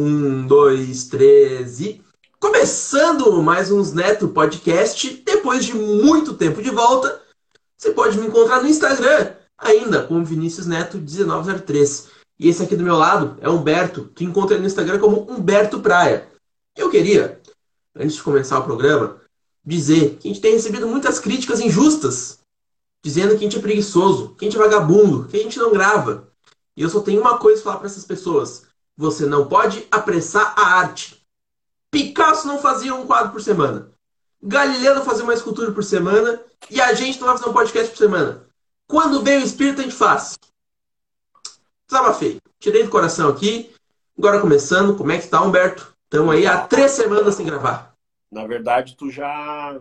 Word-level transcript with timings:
Um, 0.00 0.46
dois, 0.46 1.06
três 1.08 1.80
e. 1.80 2.00
Começando 2.38 3.42
mais 3.42 3.72
uns 3.72 3.92
Neto 3.92 4.28
Podcast, 4.28 5.24
depois 5.26 5.64
de 5.64 5.74
muito 5.74 6.34
tempo 6.34 6.62
de 6.62 6.70
volta, 6.70 7.20
você 7.76 7.90
pode 7.90 8.16
me 8.16 8.28
encontrar 8.28 8.62
no 8.62 8.68
Instagram, 8.68 9.32
ainda 9.58 10.04
como 10.04 10.24
Vinícius 10.24 10.68
Neto 10.68 10.98
1903. 10.98 12.10
E 12.38 12.48
esse 12.48 12.62
aqui 12.62 12.76
do 12.76 12.84
meu 12.84 12.94
lado 12.94 13.38
é 13.40 13.50
Humberto, 13.50 14.04
que 14.14 14.24
encontra 14.24 14.56
no 14.56 14.66
Instagram 14.66 15.00
como 15.00 15.28
Humberto 15.28 15.80
Praia. 15.80 16.28
Eu 16.76 16.88
queria, 16.90 17.40
antes 17.96 18.14
de 18.14 18.22
começar 18.22 18.60
o 18.60 18.64
programa, 18.64 19.20
dizer 19.64 20.10
que 20.20 20.28
a 20.28 20.32
gente 20.32 20.40
tem 20.40 20.52
recebido 20.52 20.86
muitas 20.86 21.18
críticas 21.18 21.58
injustas, 21.58 22.38
dizendo 23.04 23.30
que 23.30 23.38
a 23.38 23.48
gente 23.50 23.58
é 23.58 23.60
preguiçoso, 23.60 24.36
que 24.36 24.44
a 24.44 24.48
gente 24.48 24.60
é 24.60 24.62
vagabundo, 24.62 25.26
que 25.26 25.36
a 25.36 25.42
gente 25.42 25.58
não 25.58 25.72
grava. 25.72 26.28
E 26.76 26.82
eu 26.82 26.88
só 26.88 27.00
tenho 27.00 27.20
uma 27.20 27.38
coisa 27.38 27.60
a 27.60 27.64
falar 27.64 27.76
para 27.78 27.86
essas 27.86 28.04
pessoas: 28.04 28.67
você 28.98 29.26
não 29.26 29.46
pode 29.46 29.86
apressar 29.92 30.54
a 30.58 30.74
arte. 30.74 31.24
Picasso 31.88 32.48
não 32.48 32.58
fazia 32.58 32.92
um 32.92 33.06
quadro 33.06 33.30
por 33.30 33.40
semana. 33.40 33.92
Galileu 34.42 34.96
não 34.96 35.04
fazia 35.04 35.22
uma 35.22 35.34
escultura 35.34 35.70
por 35.70 35.84
semana. 35.84 36.42
E 36.68 36.80
a 36.80 36.92
gente 36.94 37.20
não 37.20 37.28
vai 37.28 37.38
fazer 37.38 37.48
um 37.48 37.52
podcast 37.52 37.90
por 37.90 37.96
semana. 37.96 38.44
Quando 38.88 39.22
vem 39.22 39.38
o 39.38 39.44
espírito, 39.44 39.80
a 39.80 39.84
gente 39.84 39.94
faz. 39.94 40.36
Feio. 42.18 42.42
Tirei 42.58 42.82
do 42.82 42.90
coração 42.90 43.28
aqui. 43.28 43.72
Agora 44.18 44.40
começando. 44.40 44.96
Como 44.96 45.12
é 45.12 45.18
que 45.18 45.28
tá, 45.28 45.40
Humberto? 45.42 45.94
Estamos 46.04 46.34
aí 46.34 46.44
há 46.44 46.66
três 46.66 46.90
semanas 46.90 47.36
sem 47.36 47.46
gravar. 47.46 47.94
Na 48.32 48.48
verdade, 48.48 48.96
tu 48.96 49.10
já. 49.10 49.80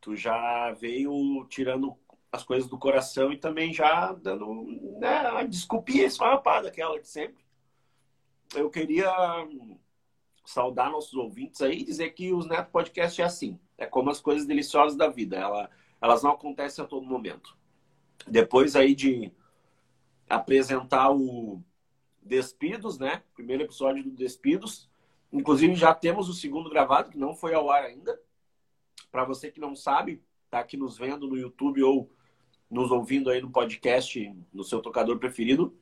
Tu 0.00 0.16
já 0.16 0.72
veio 0.72 1.44
tirando 1.50 1.94
as 2.34 2.42
coisas 2.42 2.68
do 2.68 2.76
coração 2.76 3.32
e 3.32 3.38
também 3.38 3.72
já 3.72 4.12
dando 4.12 4.64
né, 4.98 5.18
a 5.18 5.44
desculpinha 5.44 6.04
esfarrapada, 6.04 6.66
aquela 6.66 7.00
de 7.00 7.06
sempre. 7.06 7.44
Eu 8.52 8.68
queria 8.68 9.08
saudar 10.44 10.90
nossos 10.90 11.14
ouvintes 11.14 11.62
aí 11.62 11.78
e 11.78 11.84
dizer 11.84 12.10
que 12.10 12.32
os 12.32 12.44
Neto 12.44 12.72
Podcast 12.72 13.22
é 13.22 13.24
assim. 13.24 13.60
É 13.78 13.86
como 13.86 14.10
as 14.10 14.20
coisas 14.20 14.46
deliciosas 14.46 14.96
da 14.96 15.08
vida. 15.08 15.36
Ela, 15.36 15.70
elas 16.00 16.24
não 16.24 16.32
acontecem 16.32 16.84
a 16.84 16.88
todo 16.88 17.06
momento. 17.06 17.56
Depois 18.26 18.74
aí 18.74 18.96
de 18.96 19.32
apresentar 20.28 21.12
o 21.12 21.62
Despidos, 22.20 22.98
né? 22.98 23.22
Primeiro 23.34 23.62
episódio 23.62 24.02
do 24.02 24.10
Despidos. 24.10 24.90
Inclusive 25.32 25.76
já 25.76 25.94
temos 25.94 26.28
o 26.28 26.34
segundo 26.34 26.68
gravado, 26.68 27.10
que 27.10 27.18
não 27.18 27.32
foi 27.32 27.54
ao 27.54 27.70
ar 27.70 27.84
ainda. 27.84 28.20
Para 29.12 29.24
você 29.24 29.52
que 29.52 29.60
não 29.60 29.76
sabe, 29.76 30.20
tá 30.50 30.58
aqui 30.58 30.76
nos 30.76 30.98
vendo 30.98 31.28
no 31.28 31.36
YouTube 31.36 31.80
ou 31.84 32.10
nos 32.74 32.90
ouvindo 32.90 33.30
aí 33.30 33.40
no 33.40 33.52
podcast, 33.52 34.36
no 34.52 34.64
seu 34.64 34.82
tocador 34.82 35.16
preferido, 35.16 35.78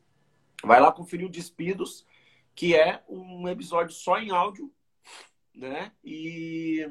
vai 0.63 0.79
lá 0.79 0.93
conferir 0.93 1.27
o 1.27 1.31
Despidos, 1.31 2.07
que 2.55 2.77
é 2.77 3.03
um 3.09 3.49
episódio 3.49 3.95
só 3.95 4.19
em 4.19 4.31
áudio, 4.31 4.71
né? 5.55 5.91
E 6.05 6.87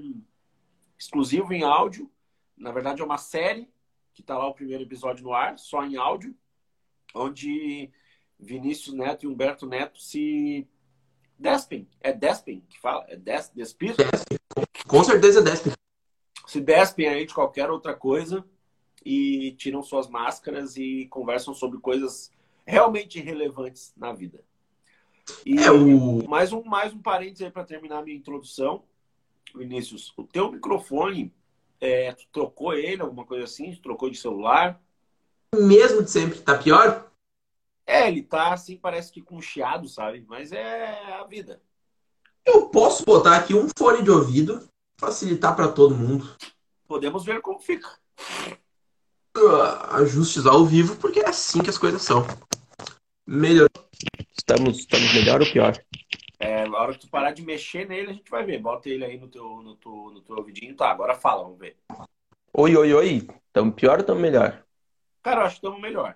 exclusivo 0.97 1.53
em 1.53 1.63
áudio. 1.63 2.11
Na 2.57 2.71
verdade, 2.71 2.99
é 2.99 3.05
uma 3.05 3.19
série 3.19 3.69
que 4.11 4.21
está 4.21 4.35
lá 4.35 4.47
o 4.47 4.55
primeiro 4.55 4.83
episódio 4.83 5.23
no 5.23 5.33
ar, 5.33 5.59
só 5.59 5.85
em 5.85 5.95
áudio, 5.97 6.35
onde 7.13 7.91
Vinícius 8.39 8.95
Neto 8.95 9.25
e 9.25 9.27
Humberto 9.27 9.67
Neto 9.67 10.01
se 10.01 10.67
despem. 11.37 11.87
É 11.99 12.11
despem 12.11 12.61
que 12.61 12.79
fala? 12.79 13.05
É 13.07 13.15
des, 13.15 13.51
despir? 13.53 13.95
Despem. 13.95 14.39
Com 14.87 15.03
certeza 15.03 15.41
é 15.41 15.43
despem. 15.43 15.73
Se 16.47 16.59
despem 16.59 17.07
aí 17.07 17.25
de 17.27 17.35
qualquer 17.35 17.69
outra 17.69 17.93
coisa 17.93 18.43
e 19.03 19.51
tiram 19.53 19.81
suas 19.81 20.07
máscaras 20.07 20.77
e 20.77 21.07
conversam 21.07 21.53
sobre 21.53 21.79
coisas 21.79 22.31
realmente 22.65 23.19
relevantes 23.19 23.93
na 23.97 24.13
vida. 24.13 24.43
E 25.45 25.57
é 25.57 25.71
o... 25.71 26.27
mais 26.27 26.51
um 26.51 26.63
mais 26.63 26.93
um 26.93 26.99
parênteses 26.99 27.43
aí 27.43 27.51
para 27.51 27.63
terminar 27.63 27.99
a 27.99 28.03
minha 28.03 28.17
introdução. 28.17 28.83
Vinícius, 29.55 30.13
o 30.15 30.23
teu 30.23 30.51
microfone, 30.51 31.33
é, 31.79 32.13
tu 32.13 32.25
trocou 32.31 32.73
ele, 32.73 33.01
alguma 33.01 33.25
coisa 33.25 33.43
assim? 33.43 33.73
Tu 33.73 33.81
trocou 33.81 34.09
de 34.09 34.17
celular? 34.17 34.81
Mesmo 35.53 36.03
de 36.03 36.09
sempre, 36.09 36.39
tá 36.39 36.57
pior? 36.57 37.11
É, 37.85 38.07
ele 38.07 38.21
tá 38.21 38.53
assim, 38.53 38.77
parece 38.77 39.11
que 39.11 39.21
com 39.21 39.41
chiado, 39.41 39.89
sabe? 39.89 40.23
Mas 40.27 40.51
é 40.51 41.13
a 41.13 41.25
vida. 41.25 41.61
Eu 42.45 42.69
posso 42.69 43.03
botar 43.03 43.35
aqui 43.35 43.53
um 43.53 43.67
fone 43.77 44.01
de 44.01 44.09
ouvido, 44.09 44.67
facilitar 44.97 45.55
para 45.55 45.71
todo 45.71 45.95
mundo. 45.95 46.35
Podemos 46.87 47.25
ver 47.25 47.41
como 47.41 47.59
fica. 47.59 47.89
Ajustes 49.91 50.45
ao 50.45 50.65
vivo, 50.65 50.95
porque 50.97 51.19
é 51.19 51.29
assim 51.29 51.61
que 51.61 51.69
as 51.69 51.77
coisas 51.77 52.01
são. 52.01 52.25
Melhor. 53.25 53.69
Estamos, 54.37 54.79
estamos 54.79 55.13
melhor 55.13 55.41
ou 55.41 55.51
pior? 55.51 55.73
É, 56.39 56.67
na 56.67 56.77
hora 56.77 56.93
que 56.93 56.99
tu 56.99 57.09
parar 57.09 57.31
de 57.31 57.43
mexer 57.43 57.87
nele, 57.87 58.09
a 58.09 58.13
gente 58.13 58.29
vai 58.29 58.43
ver. 58.43 58.59
Bota 58.59 58.89
ele 58.89 59.05
aí 59.05 59.17
no 59.17 59.27
teu, 59.27 59.61
no 59.61 59.75
teu, 59.75 59.91
no 60.13 60.21
teu 60.21 60.37
ouvidinho. 60.37 60.75
Tá, 60.75 60.89
agora 60.89 61.13
fala, 61.13 61.43
vamos 61.43 61.59
ver. 61.59 61.77
Oi, 62.53 62.75
oi, 62.75 62.93
oi. 62.93 63.27
Estamos 63.47 63.75
pior 63.75 63.95
ou 63.95 64.01
estamos 64.01 64.21
melhor? 64.21 64.63
Cara, 65.21 65.41
eu 65.41 65.45
acho 65.45 65.59
que 65.59 65.65
estamos 65.65 65.81
melhor. 65.81 66.15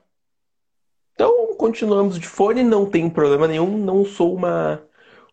Então, 1.14 1.56
continuamos 1.56 2.20
de 2.20 2.28
fone, 2.28 2.64
não 2.64 2.90
tem 2.90 3.10
problema 3.10 3.48
nenhum, 3.48 3.78
não 3.78 4.04
sou 4.04 4.36
uma, 4.36 4.84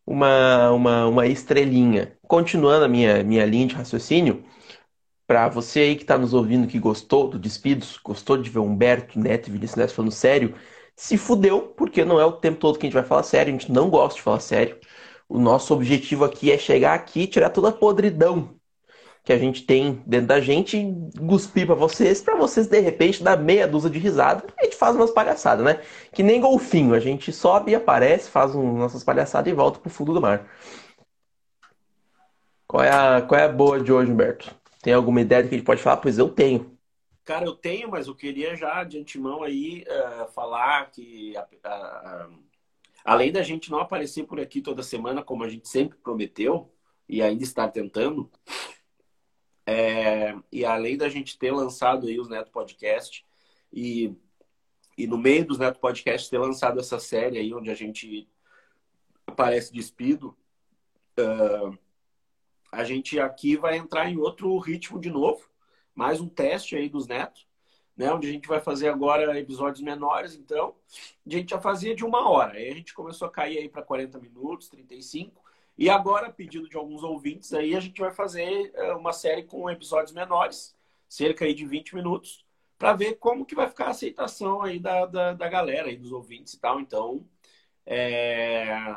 uma, 0.07 0.71
uma, 0.71 1.07
uma 1.07 1.27
estrelinha. 1.27 2.17
Continuando 2.29 2.85
a 2.85 2.89
minha, 2.89 3.25
minha 3.25 3.45
linha 3.45 3.67
de 3.67 3.75
raciocínio, 3.75 4.45
para 5.33 5.49
você 5.49 5.81
aí 5.81 5.97
que 5.97 6.03
está 6.03 6.19
nos 6.19 6.35
ouvindo 6.35 6.69
que 6.69 6.79
gostou 6.79 7.27
do 7.27 7.39
Despidos, 7.39 7.99
gostou 8.05 8.37
de 8.37 8.51
ver 8.51 8.59
Humberto 8.59 9.19
Neto 9.19 9.49
e 9.49 9.53
Vinícius 9.53 9.77
Neto 9.77 9.95
falando 9.95 10.11
sério, 10.11 10.55
se 10.95 11.17
fudeu, 11.17 11.69
porque 11.75 12.05
não 12.05 12.21
é 12.21 12.27
o 12.27 12.33
tempo 12.33 12.59
todo 12.59 12.79
que 12.79 12.85
a 12.85 12.89
gente 12.91 12.95
vai 12.95 13.03
falar 13.03 13.23
sério, 13.23 13.49
a 13.49 13.59
gente 13.59 13.73
não 13.73 13.89
gosta 13.89 14.17
de 14.17 14.23
falar 14.23 14.41
sério. 14.41 14.77
O 15.27 15.39
nosso 15.39 15.73
objetivo 15.73 16.23
aqui 16.27 16.53
é 16.53 16.59
chegar 16.59 16.93
aqui 16.93 17.23
e 17.23 17.27
tirar 17.27 17.49
toda 17.49 17.71
a 17.71 17.73
podridão 17.73 18.57
que 19.25 19.33
a 19.33 19.39
gente 19.39 19.63
tem 19.65 20.03
dentro 20.07 20.27
da 20.27 20.39
gente 20.39 20.77
e 20.77 21.19
cuspir 21.27 21.65
para 21.65 21.77
vocês, 21.77 22.21
para 22.21 22.37
vocês 22.37 22.67
de 22.67 22.81
repente 22.81 23.23
dar 23.25 23.39
meia 23.39 23.67
dúzia 23.67 23.89
de 23.89 23.99
risada 23.99 24.45
e 24.59 24.61
a 24.61 24.65
gente 24.65 24.77
faz 24.77 24.95
umas 24.95 25.13
palhaçadas, 25.13 25.65
né? 25.65 25.81
Que 26.13 26.23
nem 26.23 26.43
golfinho, 26.43 26.95
a 26.95 27.01
gente 27.01 27.33
sobe 27.33 27.75
aparece, 27.75 28.29
faz 28.29 28.55
um, 28.55 28.77
nossas 28.77 29.03
palhaçadas 29.03 29.51
e 29.51 29.57
volta 29.57 29.79
pro 29.79 29.89
fundo 29.89 30.13
do 30.13 30.21
mar. 30.21 30.47
Qual 32.67 32.85
é 32.85 32.91
a, 32.91 33.23
qual 33.23 33.41
é 33.41 33.45
a 33.45 33.49
boa 33.49 33.81
de 33.81 33.91
hoje, 33.91 34.13
Humberto? 34.13 34.62
Tem 34.83 34.93
alguma 34.93 35.21
ideia 35.21 35.43
do 35.43 35.49
que 35.49 35.55
a 35.55 35.59
gente 35.59 35.67
pode 35.67 35.81
falar? 35.81 35.99
Pois 35.99 36.19
eu 36.19 36.29
tenho. 36.29 36.77
Cara, 37.25 37.47
eu 37.47 37.55
tenho, 37.55 37.89
mas 37.89 38.09
eu 38.09 38.17
queria 38.17 38.57
já 38.57 38.83
de 38.83 38.99
antemão 38.99 39.45
aí 39.45 39.85
uh, 39.85 40.27
falar 40.33 40.91
que 40.91 41.35
uh, 41.37 42.29
uh, 42.29 42.43
além 43.05 43.31
da 43.31 43.43
gente 43.43 43.71
não 43.71 43.79
aparecer 43.79 44.25
por 44.25 44.41
aqui 44.41 44.61
toda 44.61 44.83
semana, 44.83 45.23
como 45.23 45.45
a 45.45 45.49
gente 45.49 45.69
sempre 45.69 45.97
prometeu 45.99 46.69
e 47.09 47.23
ainda 47.23 47.45
está 47.45 47.69
tentando, 47.69 48.29
é, 49.65 50.35
e 50.51 50.65
além 50.65 50.97
da 50.97 51.09
gente 51.09 51.39
ter 51.39 51.53
lançado 51.53 52.09
aí 52.09 52.19
os 52.19 52.29
Neto 52.29 52.51
Podcast 52.51 53.25
e, 53.73 54.13
e 54.99 55.07
no 55.07 55.17
meio 55.17 55.47
dos 55.47 55.59
Neto 55.59 55.79
Podcast 55.79 56.29
ter 56.29 56.39
lançado 56.39 56.81
essa 56.81 56.99
série 56.99 57.39
aí 57.39 57.55
onde 57.55 57.71
a 57.71 57.75
gente 57.75 58.29
aparece 59.25 59.73
despido, 59.73 60.37
uh, 61.21 61.79
a 62.73 62.85
gente 62.85 63.21
aqui 63.21 63.57
vai 63.57 63.77
entrar 63.77 64.11
em 64.11 64.17
outro 64.17 64.57
ritmo 64.59 64.99
de 64.99 65.11
novo, 65.11 65.47
mais 65.95 66.21
um 66.21 66.29
teste 66.29 66.75
aí 66.75 66.89
dos 66.89 67.07
Neto, 67.07 67.43
né? 67.95 68.11
Onde 68.11 68.29
a 68.29 68.33
gente 68.33 68.49
vai 68.49 68.61
fazer 68.61 68.89
agora 68.89 69.39
episódios 69.39 69.83
menores, 69.83 70.35
então 70.35 70.75
a 71.27 71.31
gente 71.31 71.51
já 71.51 71.61
fazia 71.61 71.95
de 71.95 72.05
uma 72.05 72.29
hora, 72.29 72.55
aí 72.55 72.71
a 72.71 72.75
gente 72.75 72.95
começou 72.95 73.29
a 73.29 73.31
cair 73.31 73.59
aí 73.59 73.69
para 73.69 73.83
40 73.83 74.19
minutos, 74.19 74.69
35 74.71 75.43
e 75.77 75.89
agora, 75.91 76.31
pedido 76.31 76.69
de 76.69 76.77
alguns 76.77 77.03
ouvintes, 77.03 77.53
aí 77.53 77.75
a 77.75 77.81
gente 77.81 78.01
vai 78.01 78.13
fazer 78.13 78.73
é, 78.75 78.93
uma 78.95 79.13
série 79.13 79.43
com 79.43 79.71
episódios 79.71 80.13
menores, 80.13 80.77
cerca 81.09 81.45
aí 81.45 81.55
de 81.55 81.67
20 81.67 81.95
minutos, 81.95 82.45
para 82.79 82.95
ver 82.95 83.15
como 83.15 83.45
que 83.45 83.55
vai 83.55 83.69
ficar 83.69 83.87
a 83.87 83.91
aceitação 83.91 84.63
aí 84.63 84.79
da, 84.79 85.07
da, 85.07 85.33
da 85.35 85.49
galera, 85.49 85.89
aí 85.89 85.97
dos 85.97 86.13
ouvintes 86.13 86.55
e 86.55 86.61
tal. 86.61 86.81
Então, 86.81 87.27
é... 87.87 88.97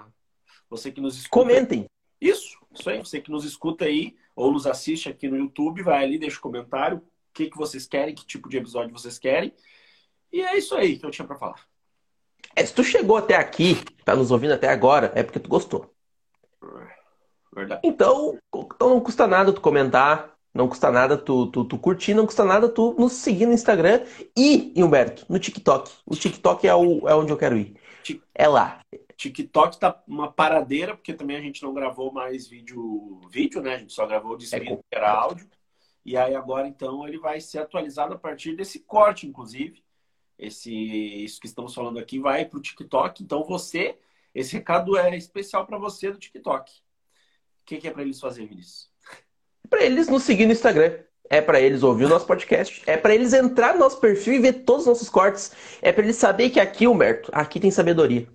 você 0.70 0.92
que 0.92 1.02
nos 1.02 1.16
escuta... 1.16 1.30
Comentem! 1.30 1.86
Isso, 2.26 2.58
isso 2.74 2.90
aí. 2.90 2.98
Você 2.98 3.22
que 3.22 3.30
nos 3.30 3.46
escuta 3.46 3.86
aí 3.86 4.16
ou 4.36 4.52
nos 4.52 4.66
assiste 4.66 5.08
aqui 5.08 5.30
no 5.30 5.38
YouTube, 5.38 5.84
vai 5.84 6.04
ali, 6.04 6.18
deixa 6.18 6.38
o 6.38 6.40
um 6.40 6.42
comentário, 6.42 6.98
o 6.98 7.04
que, 7.34 7.50
que 7.50 7.58
vocês 7.58 7.86
querem, 7.86 8.16
que 8.16 8.26
tipo 8.26 8.50
de 8.50 8.58
episódio 8.58 8.92
vocês 8.92 9.20
querem. 9.20 9.54
E 10.34 10.42
é 10.42 10.58
isso 10.58 10.76
aí 10.76 10.98
que 10.98 11.06
eu 11.06 11.12
tinha 11.12 11.28
para 11.28 11.38
falar. 11.38 11.64
É, 12.56 12.66
se 12.66 12.74
tu 12.74 12.84
chegou 12.84 13.18
até 13.18 13.36
aqui, 13.36 13.76
tá 14.04 14.16
nos 14.16 14.32
ouvindo 14.32 14.54
até 14.54 14.70
agora, 14.70 15.12
é 15.16 15.22
porque 15.22 15.40
tu 15.40 15.50
gostou. 15.50 15.94
Verdade. 17.54 17.82
Então, 17.84 18.38
então 18.54 18.90
não 18.90 19.00
custa 19.00 19.28
nada 19.28 19.54
tu 19.54 19.62
comentar, 19.62 20.36
não 20.54 20.68
custa 20.68 20.92
nada 20.92 21.18
tu, 21.18 21.48
tu, 21.48 21.64
tu, 21.64 21.78
curtir, 21.78 22.14
não 22.14 22.26
custa 22.26 22.44
nada 22.44 22.68
tu 22.68 22.96
nos 22.98 23.14
seguir 23.14 23.46
no 23.46 23.54
Instagram 23.54 24.04
e, 24.36 24.74
Humberto, 24.78 25.26
no 25.30 25.38
TikTok. 25.38 25.92
O 26.06 26.16
TikTok 26.16 26.68
é, 26.68 26.74
o, 26.74 27.08
é 27.08 27.16
onde 27.16 27.32
eu 27.32 27.38
quero 27.38 27.58
ir. 27.58 27.76
É 28.34 28.48
lá. 28.48 28.82
TikTok 29.18 29.80
tá 29.80 30.04
uma 30.08 30.32
paradeira, 30.32 30.96
porque 30.96 31.14
também 31.14 31.38
a 31.38 31.42
gente 31.42 31.64
não 31.64 31.74
gravou 31.74 32.12
mais 32.12 32.48
vídeo, 32.48 33.22
vídeo 33.30 33.62
né? 33.62 33.76
A 33.76 33.78
gente 33.78 33.94
só 33.94 34.06
gravou 34.06 34.38
escrito, 34.38 34.74
é, 34.74 34.76
que 34.78 34.84
era 34.92 35.12
áudio. 35.12 35.50
E 36.04 36.16
aí 36.18 36.36
agora, 36.36 36.68
então, 36.68 37.08
ele 37.08 37.18
vai 37.18 37.40
ser 37.40 37.60
atualizado 37.60 38.14
a 38.14 38.18
partir 38.18 38.56
desse 38.56 38.80
corte, 38.80 39.26
inclusive. 39.26 39.84
Esse, 40.38 40.74
isso 40.74 41.40
que 41.40 41.48
estamos 41.48 41.74
falando 41.74 41.98
aqui 41.98 42.20
vai 42.20 42.46
para 42.46 42.60
o 42.60 42.62
TikTok. 42.62 43.24
Então, 43.24 43.44
você 43.44 43.98
esse 44.36 44.54
recado 44.54 44.98
é 44.98 45.16
especial 45.16 45.66
para 45.66 45.78
você 45.78 46.12
do 46.12 46.20
TikTok. 46.20 46.70
O 46.70 46.76
que, 47.66 47.78
que 47.78 47.88
é 47.88 47.92
para 47.92 48.02
eles 48.02 48.20
fazerem, 48.20 48.50
Vinícius? 48.50 48.90
Para 49.70 49.84
eles 49.84 50.10
nos 50.10 50.24
seguir 50.24 50.46
no 50.46 50.52
Instagram. 50.52 51.00
É 51.30 51.42
para 51.42 51.60
eles 51.60 51.82
ouvir 51.82 52.06
o 52.06 52.10
nosso 52.10 52.28
podcast. 52.28 52.84
É 52.86 52.98
para 52.98 53.16
eles 53.16 53.34
entrar 53.34 53.74
no 53.74 53.80
nosso 53.80 54.00
perfil 54.00 54.34
e 54.34 54.40
ver 54.40 54.66
todos 54.66 54.82
os 54.82 54.88
nossos 54.88 55.10
cortes. 55.10 55.54
É 55.82 55.92
para 55.92 56.04
eles 56.04 56.18
saber 56.18 56.50
que 56.50 56.60
aqui, 56.60 56.86
Humberto, 56.86 57.32
aqui 57.34 57.60
tem 57.60 57.72
sabedoria. 57.72 58.28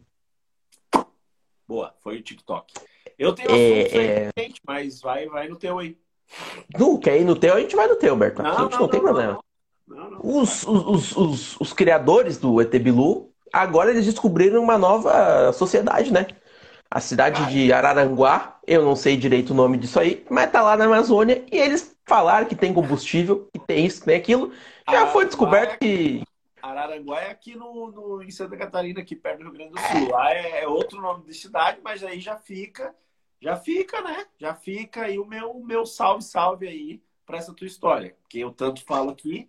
Boa, 1.71 1.95
foi 2.01 2.17
o 2.17 2.21
TikTok. 2.21 2.75
Eu 3.17 3.33
tenho 3.33 3.49
é, 3.53 3.83
é... 3.83 4.31
gente, 4.37 4.61
mas 4.67 5.01
vai, 5.01 5.29
vai 5.29 5.47
no 5.47 5.55
teu 5.55 5.79
aí. 5.79 5.97
Não, 6.77 6.99
quer 6.99 7.21
ir 7.21 7.25
no 7.25 7.37
teu, 7.37 7.55
a 7.55 7.61
gente 7.61 7.77
vai 7.77 7.87
no 7.87 7.95
teu, 7.95 8.15
Humberto. 8.15 8.43
Não, 8.43 8.51
a 8.51 8.63
gente 8.63 8.73
não, 8.73 8.81
não 8.81 8.89
tem 8.89 9.01
não, 9.01 9.07
problema. 9.07 9.39
Os, 10.21 10.67
os, 10.67 11.17
os, 11.17 11.61
os, 11.61 11.73
criadores 11.73 12.39
do 12.39 12.61
ET 12.61 12.77
Bilu, 12.77 13.31
agora 13.53 13.91
eles 13.91 14.05
descobriram 14.05 14.61
uma 14.61 14.77
nova 14.77 15.53
sociedade, 15.53 16.13
né? 16.13 16.27
A 16.91 16.99
cidade 16.99 17.49
de 17.53 17.73
Araranguá, 17.73 18.59
eu 18.67 18.85
não 18.85 18.97
sei 18.97 19.17
direito 19.17 19.51
o 19.51 19.57
nome 19.57 19.79
disso 19.79 20.01
aí, 20.01 20.27
mas 20.29 20.51
tá 20.51 20.63
lá 20.63 20.77
na 20.77 20.87
Amazônia 20.87 21.45
e 21.53 21.57
eles 21.57 21.97
falaram 22.05 22.47
que 22.47 22.57
tem 22.57 22.75
combustível, 22.75 23.49
que 23.53 23.61
tem 23.61 23.87
isso, 23.87 24.01
que 24.01 24.07
tem 24.07 24.17
aquilo. 24.17 24.51
Já 24.91 25.07
foi 25.07 25.25
descoberto 25.25 25.79
que. 25.79 26.25
Araranguá 26.63 27.21
é 27.21 27.31
aqui 27.31 27.57
no, 27.57 27.91
no, 27.91 28.23
em 28.23 28.31
Santa 28.31 28.57
Catarina, 28.57 29.01
aqui 29.01 29.17
perto 29.17 29.39
do 29.39 29.45
Rio 29.45 29.53
Grande 29.53 29.73
do 29.73 29.81
Sul. 29.81 30.11
Lá 30.11 30.33
é, 30.33 30.63
é 30.63 30.69
outro 30.69 31.01
nome 31.01 31.25
de 31.25 31.35
cidade, 31.35 31.81
mas 31.83 32.03
aí 32.03 32.21
já 32.21 32.37
fica, 32.37 32.95
já 33.41 33.57
fica, 33.57 34.01
né? 34.03 34.27
Já 34.39 34.55
fica 34.55 35.03
aí 35.03 35.19
o 35.19 35.27
meu, 35.27 35.55
meu 35.55 35.87
salve, 35.87 36.23
salve 36.23 36.69
aí 36.69 37.03
para 37.25 37.39
essa 37.39 37.55
tua 37.55 37.67
história. 37.67 38.15
Que 38.29 38.41
eu 38.41 38.51
tanto 38.51 38.85
falo 38.85 39.11
aqui. 39.11 39.49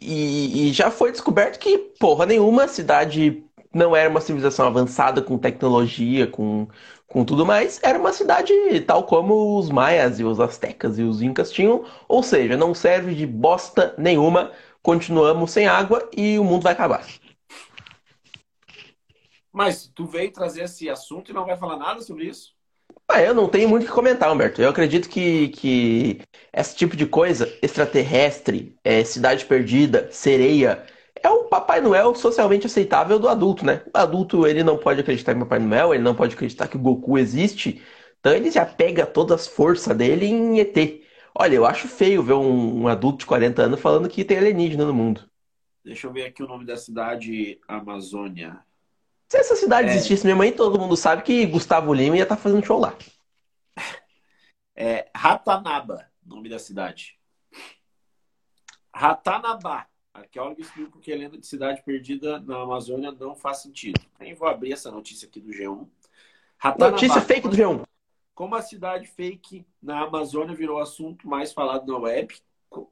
E, 0.00 0.68
e 0.68 0.72
já 0.72 0.90
foi 0.90 1.12
descoberto 1.12 1.58
que, 1.58 1.78
porra 1.78 2.26
nenhuma, 2.26 2.66
cidade 2.66 3.44
não 3.72 3.96
era 3.96 4.10
uma 4.10 4.20
civilização 4.20 4.66
avançada 4.66 5.22
com 5.22 5.38
tecnologia, 5.38 6.26
com, 6.26 6.68
com 7.06 7.24
tudo 7.24 7.46
mais, 7.46 7.80
era 7.82 7.98
uma 7.98 8.12
cidade 8.12 8.52
tal 8.86 9.04
como 9.04 9.58
os 9.58 9.70
maias 9.70 10.20
e 10.20 10.24
os 10.24 10.40
astecas 10.40 10.98
e 10.98 11.02
os 11.02 11.22
incas 11.22 11.50
tinham, 11.50 11.84
ou 12.08 12.22
seja, 12.22 12.56
não 12.56 12.74
serve 12.74 13.14
de 13.14 13.26
bosta 13.26 13.94
nenhuma, 13.96 14.52
continuamos 14.82 15.50
sem 15.50 15.66
água 15.66 16.08
e 16.16 16.38
o 16.38 16.44
mundo 16.44 16.62
vai 16.62 16.72
acabar. 16.72 17.06
Mas 19.52 19.86
tu 19.86 20.06
veio 20.06 20.32
trazer 20.32 20.64
esse 20.64 20.88
assunto 20.88 21.30
e 21.30 21.34
não 21.34 21.44
vai 21.44 21.56
falar 21.56 21.76
nada 21.76 22.00
sobre 22.00 22.24
isso? 22.24 22.52
Ah, 23.06 23.20
eu 23.20 23.34
não 23.34 23.48
tenho 23.48 23.68
muito 23.68 23.82
o 23.82 23.86
que 23.86 23.92
comentar, 23.92 24.32
Humberto. 24.32 24.62
Eu 24.62 24.70
acredito 24.70 25.08
que, 25.08 25.48
que 25.48 26.22
esse 26.52 26.74
tipo 26.74 26.96
de 26.96 27.04
coisa, 27.06 27.52
extraterrestre, 27.60 28.74
é, 28.82 29.04
cidade 29.04 29.44
perdida, 29.44 30.08
sereia, 30.10 30.86
é 31.22 31.28
o 31.28 31.44
Papai 31.44 31.80
Noel 31.80 32.14
socialmente 32.14 32.66
aceitável 32.66 33.18
do 33.18 33.28
adulto, 33.28 33.66
né? 33.66 33.82
O 33.94 33.98
adulto, 33.98 34.46
ele 34.46 34.64
não 34.64 34.78
pode 34.78 35.00
acreditar 35.00 35.32
em 35.32 35.40
Papai 35.40 35.58
Noel, 35.58 35.92
ele 35.94 36.02
não 36.02 36.14
pode 36.14 36.34
acreditar 36.34 36.68
que 36.68 36.76
o 36.76 36.80
Goku 36.80 37.18
existe, 37.18 37.82
então 38.18 38.32
ele 38.32 38.50
já 38.50 38.64
pega 38.64 39.04
todas 39.04 39.42
as 39.42 39.46
forças 39.46 39.96
dele 39.96 40.26
em 40.26 40.58
ET. 40.58 41.01
Olha, 41.34 41.54
eu 41.54 41.64
acho 41.64 41.88
feio 41.88 42.22
ver 42.22 42.34
um, 42.34 42.82
um 42.82 42.88
adulto 42.88 43.18
de 43.18 43.26
40 43.26 43.62
anos 43.62 43.80
falando 43.80 44.08
que 44.08 44.24
tem 44.24 44.36
alienígena 44.36 44.84
no 44.84 44.94
mundo. 44.94 45.28
Deixa 45.84 46.06
eu 46.06 46.12
ver 46.12 46.26
aqui 46.26 46.42
o 46.42 46.46
nome 46.46 46.64
da 46.64 46.76
cidade, 46.76 47.60
Amazônia. 47.66 48.60
Se 49.28 49.38
essa 49.38 49.56
cidade 49.56 49.88
é... 49.88 49.92
existisse 49.92 50.26
mesmo 50.26 50.42
aí, 50.42 50.52
todo 50.52 50.78
mundo 50.78 50.96
sabe 50.96 51.22
que 51.22 51.46
Gustavo 51.46 51.92
Lima 51.92 52.16
ia 52.16 52.22
estar 52.24 52.36
tá 52.36 52.42
fazendo 52.42 52.64
show 52.64 52.78
lá. 52.78 52.96
É 54.76 55.10
Ratanaba, 55.14 56.06
nome 56.24 56.48
da 56.48 56.58
cidade. 56.58 57.18
Ratanabá. 58.94 59.86
Arqueólogo 60.12 60.60
explica 60.60 60.98
que 60.98 61.10
a 61.12 61.16
lenda 61.16 61.38
de 61.38 61.46
cidade 61.46 61.82
perdida 61.82 62.38
na 62.40 62.60
Amazônia 62.60 63.10
não 63.12 63.34
faz 63.34 63.62
sentido. 63.62 64.00
Nem 64.20 64.34
vou 64.34 64.46
abrir 64.46 64.72
essa 64.72 64.90
notícia 64.90 65.26
aqui 65.26 65.40
do 65.40 65.50
G1. 65.50 65.88
Ratanabá, 66.58 66.92
notícia 66.92 67.20
fake 67.20 67.48
do 67.48 67.56
G1. 67.56 67.84
Como 68.42 68.56
a 68.56 68.60
cidade 68.60 69.06
fake 69.06 69.64
na 69.80 70.00
Amazônia 70.00 70.52
virou 70.52 70.80
assunto 70.80 71.28
mais 71.28 71.52
falado 71.52 71.86
na 71.86 71.96
web. 71.96 72.34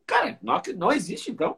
Cara, 0.07 0.39
não, 0.41 0.63
não 0.77 0.93
existe 0.93 1.33
então. 1.33 1.57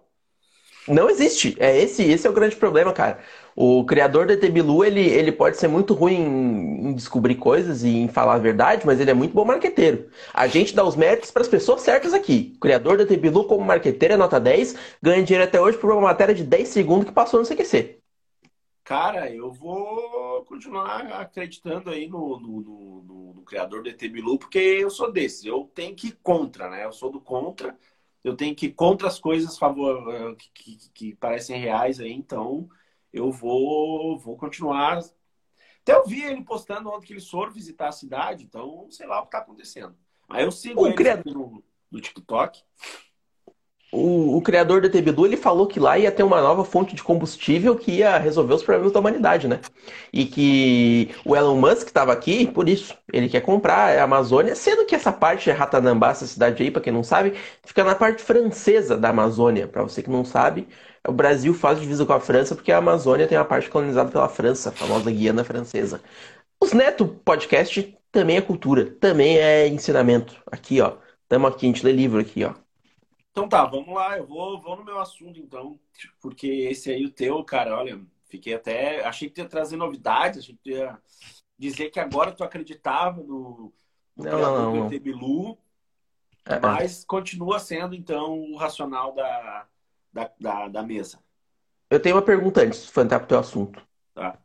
Não 0.88 1.10
existe. 1.10 1.54
É 1.58 1.76
esse, 1.76 2.02
esse 2.02 2.26
é 2.26 2.30
o 2.30 2.32
grande 2.32 2.56
problema, 2.56 2.90
cara. 2.94 3.18
O 3.54 3.84
criador 3.84 4.26
do 4.26 4.32
ET 4.32 4.50
Bilu, 4.50 4.82
ele, 4.82 5.02
ele 5.02 5.30
pode 5.30 5.58
ser 5.58 5.68
muito 5.68 5.92
ruim 5.92 6.14
em, 6.14 6.88
em, 6.88 6.94
descobrir 6.94 7.34
coisas 7.34 7.84
e 7.84 7.90
em 7.90 8.08
falar 8.08 8.36
a 8.36 8.38
verdade, 8.38 8.86
mas 8.86 8.98
ele 8.98 9.10
é 9.10 9.14
muito 9.14 9.34
bom 9.34 9.44
marqueteiro. 9.44 10.08
A 10.32 10.46
gente 10.46 10.74
dá 10.74 10.82
os 10.82 10.96
méritos 10.96 11.30
para 11.30 11.42
as 11.42 11.48
pessoas 11.48 11.82
certas 11.82 12.14
aqui. 12.14 12.54
O 12.56 12.60
criador 12.60 12.96
do 12.96 13.02
ET 13.02 13.20
Bilu, 13.20 13.44
como 13.44 13.62
marqueteiro, 13.62 14.14
é 14.14 14.16
nota 14.16 14.40
10, 14.40 14.74
ganha 15.02 15.22
dinheiro 15.22 15.46
até 15.46 15.60
hoje 15.60 15.76
por 15.76 15.92
uma 15.92 16.00
matéria 16.00 16.34
de 16.34 16.44
10 16.44 16.66
segundos 16.66 17.04
que 17.04 17.12
passou 17.12 17.40
no 17.40 17.46
CQC. 17.46 18.01
Cara, 18.84 19.31
eu 19.31 19.52
vou 19.52 20.44
continuar 20.44 21.06
acreditando 21.20 21.90
aí 21.90 22.08
no, 22.08 22.38
no, 22.38 22.61
no, 22.61 23.34
no 23.34 23.43
criador 23.43 23.82
do 23.82 23.88
ET 23.88 24.00
Bilu, 24.00 24.38
porque 24.38 24.58
eu 24.58 24.90
sou 24.90 25.12
desse. 25.12 25.46
Eu 25.46 25.70
tenho 25.73 25.94
que 25.94 26.08
ir 26.08 26.19
contra, 26.23 26.69
né? 26.69 26.84
Eu 26.84 26.93
sou 26.93 27.11
do 27.11 27.20
contra. 27.20 27.79
Eu 28.25 28.37
tenho 28.37 28.55
que 28.55 28.67
ir 28.67 28.73
contra 28.73 29.08
as 29.08 29.19
coisas 29.19 29.58
favor, 29.58 30.12
eh, 30.12 30.34
que, 30.37 30.50
que, 30.76 30.90
que 30.90 31.14
parecem 31.17 31.58
reais 31.61 32.00
aí, 32.00 32.12
então 32.12 32.69
eu 33.12 33.31
vou, 33.31 34.19
vou 34.19 34.37
continuar. 34.37 34.99
Até 35.82 35.94
eu 35.94 36.06
vi 36.06 36.23
ele 36.23 36.44
postando 36.44 36.88
ontem 36.88 37.06
que 37.06 37.12
eles 37.12 37.28
foram 37.28 37.52
visitar 37.52 37.88
a 37.88 37.93
cidade, 37.93 38.44
então 38.44 38.88
sei 38.90 39.06
lá 39.06 39.19
o 39.19 39.23
que 39.23 39.28
está 39.28 39.38
acontecendo. 39.38 39.96
Aí 40.28 40.44
eu 40.44 40.52
sigo 40.52 40.82
o 40.82 40.87
ele 40.87 40.94
criador... 40.94 41.35
no, 41.35 41.64
no 41.90 42.00
TikTok. 42.00 42.62
O, 43.94 44.38
o, 44.38 44.40
criador 44.40 44.80
da 44.80 44.88
TBDU 44.88 45.26
ele 45.26 45.36
falou 45.36 45.66
que 45.66 45.78
lá 45.78 45.98
ia 45.98 46.10
ter 46.10 46.22
uma 46.22 46.40
nova 46.40 46.64
fonte 46.64 46.94
de 46.94 47.02
combustível 47.02 47.76
que 47.76 47.92
ia 47.98 48.16
resolver 48.16 48.54
os 48.54 48.62
problemas 48.62 48.90
da 48.90 48.98
humanidade, 48.98 49.46
né? 49.46 49.60
E 50.10 50.24
que 50.24 51.14
o 51.26 51.36
Elon 51.36 51.56
Musk 51.56 51.88
estava 51.88 52.10
aqui 52.10 52.46
por 52.46 52.70
isso. 52.70 52.96
Ele 53.12 53.28
quer 53.28 53.42
comprar 53.42 53.98
a 53.98 54.04
Amazônia, 54.04 54.54
sendo 54.56 54.86
que 54.86 54.94
essa 54.94 55.12
parte 55.12 55.50
é 55.50 55.52
Ratanambá, 55.52 56.10
essa 56.10 56.26
cidade 56.26 56.62
aí, 56.62 56.70
para 56.70 56.80
quem 56.80 56.92
não 56.92 57.04
sabe, 57.04 57.34
fica 57.64 57.84
na 57.84 57.94
parte 57.94 58.22
francesa 58.22 58.96
da 58.96 59.10
Amazônia. 59.10 59.68
Para 59.68 59.82
você 59.82 60.02
que 60.02 60.10
não 60.10 60.24
sabe, 60.24 60.66
o 61.06 61.12
Brasil 61.12 61.52
faz 61.52 61.78
divisa 61.78 62.06
com 62.06 62.14
a 62.14 62.20
França 62.20 62.54
porque 62.54 62.72
a 62.72 62.78
Amazônia 62.78 63.28
tem 63.28 63.36
uma 63.36 63.44
parte 63.44 63.68
colonizada 63.68 64.10
pela 64.10 64.28
França, 64.28 64.70
a 64.70 64.72
famosa 64.72 65.10
Guiana 65.10 65.44
Francesa. 65.44 66.00
Os 66.58 66.72
Neto 66.72 67.06
Podcast 67.06 67.94
também 68.10 68.36
é 68.38 68.40
cultura, 68.40 68.86
também 69.00 69.38
é 69.38 69.68
ensinamento. 69.68 70.34
Aqui, 70.50 70.80
ó. 70.80 70.94
Estamos 71.24 71.50
aqui, 71.50 71.66
a 71.66 71.68
gente 71.68 71.84
lê 71.84 71.92
livro 71.92 72.20
aqui, 72.20 72.44
ó. 72.44 72.54
Então 73.32 73.49
tá, 73.49 73.64
vamos 73.64 73.94
lá, 73.94 74.19
eu 74.19 74.26
vou, 74.26 74.61
vou 74.61 74.76
no 74.76 74.84
meu 74.84 75.00
assunto 75.00 75.40
então, 75.40 75.81
porque 76.20 76.46
esse 76.46 76.90
aí, 76.90 77.05
o 77.06 77.11
teu, 77.11 77.43
cara, 77.43 77.79
olha, 77.79 77.99
fiquei 78.26 78.52
até. 78.52 79.02
Achei 79.05 79.31
que 79.31 79.40
ia 79.40 79.49
trazer 79.49 79.76
novidades, 79.76 80.40
achei 80.40 80.55
que 80.62 80.73
ia 80.73 80.99
dizer 81.58 81.88
que 81.90 81.99
agora 81.99 82.31
tu 82.31 82.44
acreditava 82.44 83.23
no, 83.23 83.73
no 84.14 84.25
não, 84.25 84.38
não, 84.38 84.75
não. 84.75 84.88
Bilu, 84.88 85.56
é, 86.45 86.54
é, 86.56 86.61
mas 86.61 87.04
continua 87.06 87.59
sendo 87.59 87.95
então 87.95 88.38
o 88.38 88.56
racional 88.56 89.14
da, 89.14 89.66
da, 90.12 90.30
da, 90.38 90.68
da 90.68 90.83
mesa. 90.83 91.18
Eu 91.88 92.00
tenho 92.00 92.16
uma 92.16 92.23
pergunta 92.23 92.62
antes 92.62 92.92
de 92.92 93.00
entrar 93.00 93.18
pro 93.18 93.28
teu 93.28 93.38
assunto. 93.38 93.83
Tá. 94.14 94.38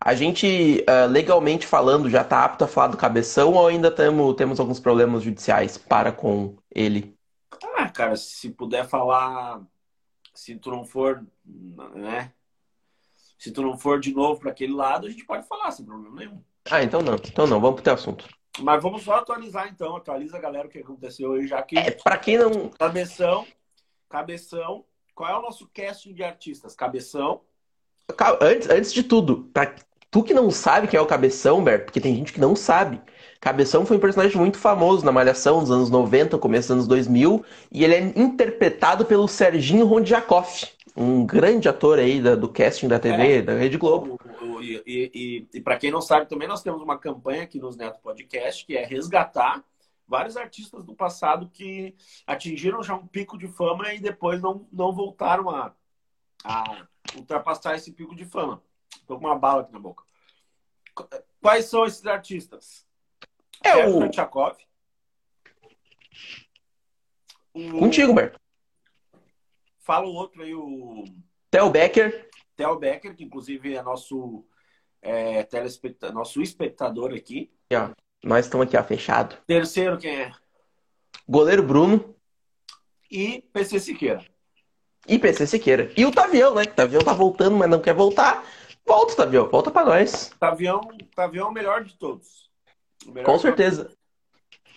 A 0.00 0.14
gente, 0.14 0.84
uh, 0.88 1.10
legalmente 1.10 1.66
falando, 1.66 2.10
já 2.10 2.22
está 2.22 2.44
apto 2.44 2.62
a 2.62 2.68
falar 2.68 2.88
do 2.88 2.96
cabeção 2.96 3.54
ou 3.54 3.66
ainda 3.66 3.90
tamo, 3.90 4.34
temos 4.34 4.60
alguns 4.60 4.78
problemas 4.78 5.22
judiciais 5.22 5.78
para 5.78 6.12
com 6.12 6.56
ele? 6.70 7.16
Ah, 7.76 7.88
cara, 7.88 8.16
se 8.16 8.50
puder 8.50 8.86
falar, 8.86 9.62
se 10.34 10.56
tu 10.56 10.70
não 10.70 10.84
for, 10.84 11.24
né? 11.94 12.32
Se 13.38 13.50
tu 13.50 13.62
não 13.62 13.76
for 13.76 14.00
de 14.00 14.14
novo 14.14 14.40
para 14.40 14.50
aquele 14.50 14.72
lado, 14.72 15.06
a 15.06 15.10
gente 15.10 15.24
pode 15.24 15.46
falar 15.46 15.70
sem 15.70 15.84
problema 15.84 16.16
nenhum. 16.16 16.42
Ah, 16.70 16.82
então 16.82 17.02
não. 17.02 17.14
Então 17.14 17.46
não, 17.46 17.60
vamos 17.60 17.76
pro 17.76 17.84
teu 17.84 17.94
assunto. 17.94 18.26
Mas 18.60 18.82
vamos 18.82 19.02
só 19.02 19.16
atualizar 19.16 19.68
então, 19.68 19.96
atualiza 19.96 20.36
a 20.36 20.40
galera 20.40 20.66
o 20.66 20.70
que 20.70 20.78
aconteceu 20.78 21.32
aí, 21.32 21.46
já 21.46 21.60
que. 21.62 21.76
É, 21.76 21.90
para 21.90 22.16
quem 22.16 22.38
não. 22.38 22.70
Cabeção, 22.70 23.46
cabeção. 24.08 24.84
Qual 25.14 25.30
é 25.30 25.38
o 25.38 25.42
nosso 25.42 25.68
casting 25.72 26.14
de 26.14 26.22
artistas? 26.22 26.74
Cabeção. 26.74 27.40
Antes, 28.40 28.68
antes 28.68 28.92
de 28.92 29.02
tudo, 29.02 29.50
pra 29.52 29.74
tu 30.14 30.22
que 30.22 30.32
não 30.32 30.48
sabe 30.48 30.86
quem 30.86 30.96
é 30.96 31.00
o 31.00 31.06
Cabeção, 31.06 31.64
Berto, 31.64 31.86
porque 31.86 32.00
tem 32.00 32.14
gente 32.14 32.32
que 32.32 32.40
não 32.40 32.54
sabe. 32.54 33.00
Cabeção 33.40 33.84
foi 33.84 33.96
um 33.96 34.00
personagem 34.00 34.36
muito 34.36 34.56
famoso 34.58 35.04
na 35.04 35.10
Malhação 35.10 35.58
dos 35.58 35.72
anos 35.72 35.90
90, 35.90 36.38
começo 36.38 36.68
dos 36.68 36.76
anos 36.76 36.86
2000, 36.86 37.44
e 37.72 37.82
ele 37.82 37.94
é 37.96 38.00
interpretado 38.14 39.04
pelo 39.04 39.26
Serginho 39.26 39.84
Rondjakoff, 39.86 40.70
um 40.96 41.26
grande 41.26 41.68
ator 41.68 41.98
aí 41.98 42.22
da, 42.22 42.36
do 42.36 42.48
casting 42.48 42.86
da 42.86 43.00
TV, 43.00 43.38
é, 43.38 43.42
da 43.42 43.54
Rede 43.54 43.76
Globo. 43.76 44.16
E, 44.62 44.80
e, 44.86 45.10
e, 45.12 45.48
e 45.52 45.60
para 45.60 45.78
quem 45.78 45.90
não 45.90 46.00
sabe, 46.00 46.28
também 46.28 46.46
nós 46.46 46.62
temos 46.62 46.80
uma 46.80 46.96
campanha 46.96 47.42
aqui 47.42 47.58
nos 47.58 47.76
Neto 47.76 47.98
Podcast, 48.00 48.64
que 48.64 48.76
é 48.76 48.86
resgatar 48.86 49.64
vários 50.06 50.36
artistas 50.36 50.84
do 50.84 50.94
passado 50.94 51.50
que 51.52 51.92
atingiram 52.24 52.84
já 52.84 52.94
um 52.94 53.04
pico 53.04 53.36
de 53.36 53.48
fama 53.48 53.92
e 53.92 53.98
depois 53.98 54.40
não, 54.40 54.64
não 54.72 54.92
voltaram 54.92 55.50
a, 55.50 55.74
a 56.44 56.86
ultrapassar 57.16 57.74
esse 57.74 57.90
pico 57.90 58.14
de 58.14 58.24
fama. 58.24 58.62
Estou 58.96 59.18
com 59.18 59.26
uma 59.26 59.38
bala 59.38 59.62
aqui 59.62 59.72
na 59.72 59.78
boca. 59.78 60.02
Quais 61.40 61.66
são 61.66 61.84
esses 61.84 62.04
artistas? 62.06 62.86
É 63.62 63.86
o. 63.86 64.08
Tchakov. 64.08 64.56
O... 67.52 67.78
Contigo, 67.78 68.14
Berto. 68.14 68.40
Fala 69.78 70.06
o 70.06 70.14
outro 70.14 70.42
aí, 70.42 70.54
o. 70.54 71.04
Theo 71.50 71.70
Becker. 71.70 72.30
Theo 72.56 72.78
Becker, 72.78 73.14
que 73.14 73.24
inclusive 73.24 73.74
é 73.74 73.82
nosso 73.82 74.44
é, 75.02 75.42
telespectador, 75.44 76.14
nosso 76.14 76.40
espectador 76.40 77.12
aqui. 77.12 77.52
Ó. 77.72 77.90
Nós 78.24 78.46
estamos 78.46 78.66
aqui, 78.66 78.76
ó, 78.76 78.82
fechado. 78.82 79.36
Terceiro, 79.46 79.98
quem 79.98 80.22
é? 80.22 80.32
Goleiro 81.28 81.62
Bruno. 81.62 82.16
E 83.10 83.42
PC 83.52 83.78
Siqueira. 83.78 84.24
E 85.06 85.18
PC 85.18 85.46
Siqueira. 85.46 85.92
E 85.96 86.06
o 86.06 86.10
Tavião, 86.10 86.54
né? 86.54 86.62
O 86.62 86.66
Tavião 86.66 87.02
tá 87.02 87.12
voltando, 87.12 87.56
mas 87.56 87.68
não 87.68 87.80
quer 87.80 87.94
voltar. 87.94 88.42
Volta, 88.86 89.16
Tavião. 89.16 89.48
Volta 89.48 89.70
pra 89.70 89.84
nós. 89.84 90.30
Tavião, 90.38 90.80
Tavião 91.14 91.46
é 91.48 91.50
o 91.50 91.54
melhor 91.54 91.84
de 91.84 91.96
todos. 91.96 92.50
Melhor 93.06 93.24
Com 93.24 93.38
certeza. 93.38 93.84
Todos. 93.84 93.98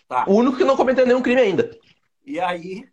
Tá. 0.08 0.26
O 0.28 0.36
único 0.36 0.58
que 0.58 0.64
não 0.64 0.78
cometeu 0.78 1.06
nenhum 1.06 1.22
crime 1.22 1.42
ainda. 1.42 1.78
E 2.26 2.40
aí, 2.40 2.90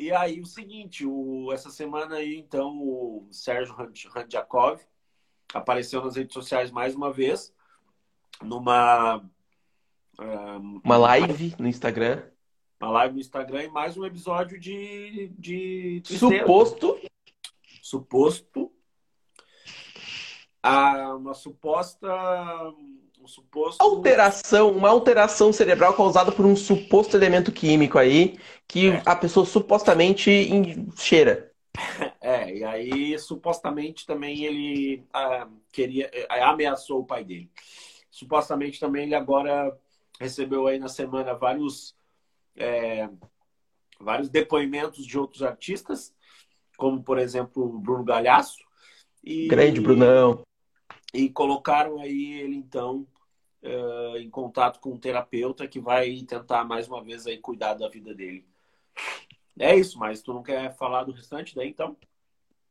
e 0.00 0.10
aí 0.12 0.40
o 0.40 0.46
seguinte, 0.46 1.04
o, 1.04 1.52
essa 1.52 1.70
semana 1.70 2.16
aí, 2.16 2.36
então, 2.36 2.78
o 2.78 3.28
Sérgio 3.30 3.74
Randjakov 3.74 4.80
apareceu 5.52 6.02
nas 6.02 6.16
redes 6.16 6.32
sociais 6.32 6.70
mais 6.70 6.94
uma 6.94 7.12
vez, 7.12 7.52
numa... 8.42 9.22
Um, 10.18 10.80
uma 10.84 10.96
live 10.96 11.54
no 11.58 11.68
Instagram. 11.68 12.22
Uma 12.80 12.90
live 12.92 13.14
no 13.14 13.20
Instagram 13.20 13.64
e 13.64 13.68
mais 13.68 13.96
um 13.96 14.06
episódio 14.06 14.58
de... 14.58 15.32
de 15.38 16.02
Suposto. 16.04 16.98
Suposto. 17.82 18.72
Ah, 20.62 21.14
uma 21.16 21.34
suposta 21.34 22.08
um 23.22 23.26
suposto. 23.26 23.82
Alteração, 23.82 24.70
uma 24.72 24.88
alteração 24.88 25.52
cerebral 25.52 25.94
causada 25.94 26.32
por 26.32 26.46
um 26.46 26.56
suposto 26.56 27.16
elemento 27.16 27.52
químico 27.52 27.98
aí 27.98 28.38
que 28.66 28.88
é. 28.88 29.02
a 29.04 29.14
pessoa 29.14 29.44
supostamente 29.44 30.30
cheira. 30.96 31.50
É, 32.22 32.54
e 32.54 32.62
aí 32.62 33.18
supostamente 33.18 34.06
também 34.06 34.44
ele 34.44 35.02
ah, 35.10 35.48
queria, 35.72 36.10
ah, 36.28 36.50
ameaçou 36.50 37.00
o 37.00 37.04
pai 37.04 37.24
dele. 37.24 37.50
Supostamente 38.10 38.78
também 38.78 39.04
ele 39.04 39.14
agora 39.14 39.74
recebeu 40.20 40.66
aí 40.66 40.78
na 40.78 40.88
semana 40.88 41.32
vários, 41.32 41.96
é, 42.54 43.08
vários 43.98 44.28
depoimentos 44.28 45.06
de 45.06 45.18
outros 45.18 45.42
artistas, 45.42 46.14
como 46.76 47.02
por 47.02 47.18
exemplo 47.18 47.64
o 47.64 47.78
Bruno 47.78 48.04
Galhaço. 48.04 48.58
E, 49.24 49.48
Grande 49.48 49.80
Brunão. 49.80 50.42
E 51.12 51.28
colocaram 51.28 52.00
aí 52.00 52.40
ele, 52.40 52.56
então, 52.56 53.06
uh, 53.62 54.16
em 54.16 54.30
contato 54.30 54.80
com 54.80 54.90
um 54.90 54.98
terapeuta 54.98 55.66
que 55.66 55.80
vai 55.80 56.22
tentar, 56.26 56.64
mais 56.64 56.88
uma 56.88 57.02
vez, 57.02 57.26
aí, 57.26 57.38
cuidar 57.38 57.74
da 57.74 57.88
vida 57.88 58.14
dele. 58.14 58.44
É 59.58 59.76
isso, 59.76 59.98
mas 59.98 60.22
tu 60.22 60.32
não 60.32 60.42
quer 60.42 60.74
falar 60.76 61.04
do 61.04 61.12
restante 61.12 61.54
daí, 61.54 61.68
então? 61.68 61.96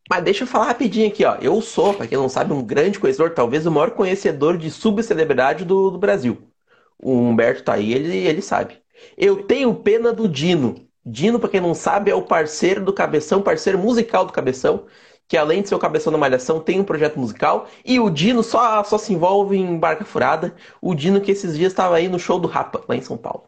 Mas 0.09 0.23
deixa 0.23 0.43
eu 0.43 0.47
falar 0.47 0.65
rapidinho 0.65 1.07
aqui, 1.07 1.23
ó. 1.23 1.35
Eu 1.35 1.61
sou, 1.61 1.93
para 1.93 2.07
quem 2.07 2.17
não 2.17 2.29
sabe, 2.29 2.51
um 2.51 2.65
grande 2.65 2.99
conhecedor, 2.99 3.33
talvez 3.33 3.65
o 3.65 3.71
maior 3.71 3.91
conhecedor 3.91 4.57
de 4.57 4.71
subcelebridade 4.71 5.63
do, 5.63 5.91
do 5.91 5.99
Brasil. 5.99 6.49
O 6.97 7.11
Humberto 7.11 7.63
tá 7.63 7.73
aí, 7.73 7.93
ele, 7.93 8.17
ele 8.17 8.41
sabe. 8.41 8.81
Eu 9.15 9.43
tenho 9.43 9.73
pena 9.75 10.11
do 10.11 10.27
Dino. 10.27 10.87
Dino, 11.05 11.39
para 11.39 11.49
quem 11.49 11.61
não 11.61 11.73
sabe, 11.73 12.09
é 12.09 12.15
o 12.15 12.23
parceiro 12.23 12.83
do 12.83 12.91
Cabeção, 12.91 13.41
parceiro 13.41 13.77
musical 13.77 14.25
do 14.25 14.33
Cabeção 14.33 14.87
que 15.29 15.37
além 15.37 15.61
de 15.61 15.69
ser 15.69 15.75
o 15.75 15.79
cabeção 15.79 16.11
da 16.11 16.17
malhação, 16.17 16.59
tem 16.59 16.79
um 16.79 16.83
projeto 16.83 17.19
musical. 17.19 17.69
E 17.85 17.99
o 17.99 18.09
Dino 18.09 18.41
só, 18.41 18.83
só 18.83 18.97
se 18.97 19.13
envolve 19.13 19.55
em 19.55 19.77
barca 19.77 20.03
furada. 20.03 20.55
O 20.81 20.95
Dino 20.95 21.21
que 21.21 21.31
esses 21.31 21.55
dias 21.55 21.71
estava 21.71 21.95
aí 21.95 22.09
no 22.09 22.17
show 22.17 22.39
do 22.39 22.47
Rapa, 22.47 22.83
lá 22.89 22.95
em 22.95 23.01
São 23.01 23.15
Paulo. 23.15 23.47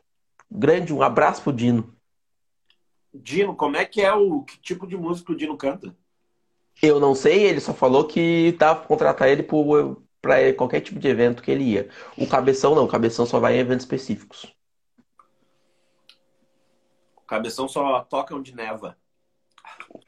Grande, 0.49 0.93
um 0.93 1.01
abraço 1.01 1.41
pro 1.41 1.51
Dino. 1.51 1.91
Dino, 3.11 3.55
como 3.55 3.77
é 3.77 3.83
que 3.83 3.99
é 3.99 4.13
o 4.13 4.43
que 4.43 4.59
tipo 4.59 4.85
de 4.85 4.95
música 4.95 5.31
o 5.31 5.35
Dino 5.35 5.57
canta? 5.57 5.93
Eu 6.83 6.99
não 6.99 7.15
sei, 7.15 7.41
ele 7.41 7.59
só 7.59 7.73
falou 7.73 8.05
que 8.05 8.55
tava 8.59 8.85
contratar 8.85 9.27
ele 9.27 9.41
para 10.21 10.53
qualquer 10.53 10.81
tipo 10.81 10.99
de 10.99 11.07
evento 11.07 11.41
que 11.41 11.49
ele 11.49 11.63
ia. 11.63 11.89
O 12.15 12.27
Cabeção 12.27 12.75
não, 12.75 12.85
o 12.85 12.87
Cabeção 12.87 13.25
só 13.25 13.39
vai 13.39 13.55
em 13.55 13.59
eventos 13.59 13.85
específicos. 13.85 14.53
O 17.17 17.21
Cabeção 17.21 17.67
só 17.67 18.01
toca 18.01 18.35
onde 18.35 18.53
neva. 18.53 19.00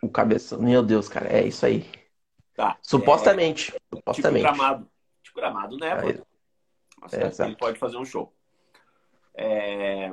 O 0.01 0.09
cabeção. 0.09 0.61
Meu 0.61 0.83
Deus, 0.83 1.07
cara, 1.07 1.27
é 1.27 1.45
isso 1.45 1.65
aí. 1.65 1.89
Tá. 2.55 2.77
Supostamente. 2.81 3.73
É, 3.75 3.95
supostamente. 3.95 4.45
Tipo 4.45 4.55
gramado. 4.55 4.89
Tipo 5.23 5.39
gramado, 5.39 5.77
né? 5.77 5.93
Aí, 5.93 6.21
é, 7.11 7.45
ele 7.45 7.55
pode 7.55 7.79
fazer 7.79 7.97
um 7.97 8.05
show. 8.05 8.33
É... 9.33 10.11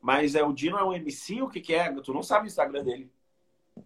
Mas 0.00 0.34
é 0.34 0.42
o 0.42 0.52
Dino 0.52 0.78
é 0.78 0.84
um 0.84 0.92
MC? 0.92 1.42
O 1.42 1.48
que, 1.48 1.60
que 1.60 1.74
é? 1.74 1.92
Tu 2.00 2.12
não 2.12 2.22
sabe 2.22 2.46
o 2.46 2.48
Instagram 2.48 2.82
dele? 2.82 3.10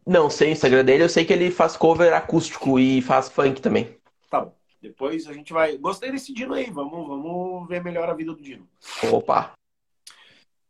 Não, 0.07 0.31
sei 0.31 0.50
o 0.50 0.52
Instagram 0.52 0.85
dele. 0.85 1.05
Eu 1.05 1.09
sei 1.09 1.25
que 1.25 1.33
ele 1.33 1.50
faz 1.50 1.76
cover 1.76 2.14
acústico 2.14 2.78
e 2.78 3.02
faz 3.02 3.28
funk 3.28 3.61
também. 3.61 3.99
Tá 4.31 4.40
bom. 4.40 4.57
Depois 4.81 5.26
a 5.26 5.33
gente 5.33 5.52
vai. 5.52 5.76
Gostei 5.76 6.11
desse 6.11 6.33
Dino 6.33 6.55
aí. 6.55 6.71
Vamos, 6.71 7.07
vamos 7.07 7.69
ver 7.69 7.83
melhor 7.83 8.09
a 8.09 8.14
vida 8.14 8.33
do 8.33 8.43
Dino. 8.43 8.69
Opa! 9.12 9.52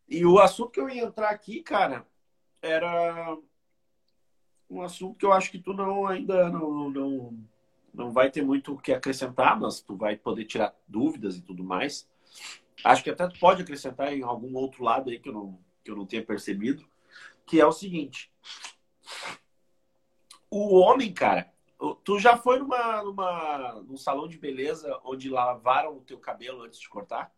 E 0.08 0.24
o 0.24 0.38
assunto 0.38 0.70
que 0.70 0.80
eu 0.80 0.88
ia 0.88 1.02
entrar 1.02 1.30
aqui, 1.30 1.62
cara, 1.62 2.06
era 2.62 3.36
um 4.68 4.82
assunto 4.82 5.16
que 5.16 5.24
eu 5.24 5.32
acho 5.32 5.50
que 5.50 5.58
tu 5.58 5.72
não 5.72 6.06
ainda 6.06 6.48
não, 6.50 6.90
não, 6.90 7.38
não 7.94 8.10
vai 8.10 8.30
ter 8.30 8.42
muito 8.42 8.74
o 8.74 8.78
que 8.78 8.92
acrescentar, 8.92 9.58
mas 9.58 9.80
tu 9.80 9.96
vai 9.96 10.16
poder 10.16 10.44
tirar 10.44 10.74
dúvidas 10.86 11.36
e 11.36 11.42
tudo 11.42 11.64
mais. 11.64 12.08
Acho 12.84 13.02
que 13.02 13.10
até 13.10 13.26
tu 13.26 13.38
pode 13.38 13.62
acrescentar 13.62 14.12
em 14.12 14.22
algum 14.22 14.54
outro 14.54 14.84
lado 14.84 15.10
aí 15.10 15.18
que 15.18 15.28
eu 15.28 15.32
não, 15.32 15.58
que 15.84 15.90
eu 15.90 15.96
não 15.96 16.06
tenha 16.06 16.24
percebido, 16.24 16.86
que 17.46 17.60
é 17.60 17.66
o 17.66 17.72
seguinte. 17.72 18.30
O 20.50 20.78
homem, 20.78 21.12
cara, 21.12 21.52
tu 22.04 22.18
já 22.18 22.36
foi 22.36 22.58
numa, 22.58 23.02
numa, 23.02 23.82
num 23.82 23.96
salão 23.96 24.28
de 24.28 24.38
beleza 24.38 25.00
onde 25.04 25.28
lavaram 25.28 25.96
o 25.96 26.00
teu 26.00 26.18
cabelo 26.18 26.62
antes 26.62 26.80
de 26.80 26.88
cortar? 26.88 27.32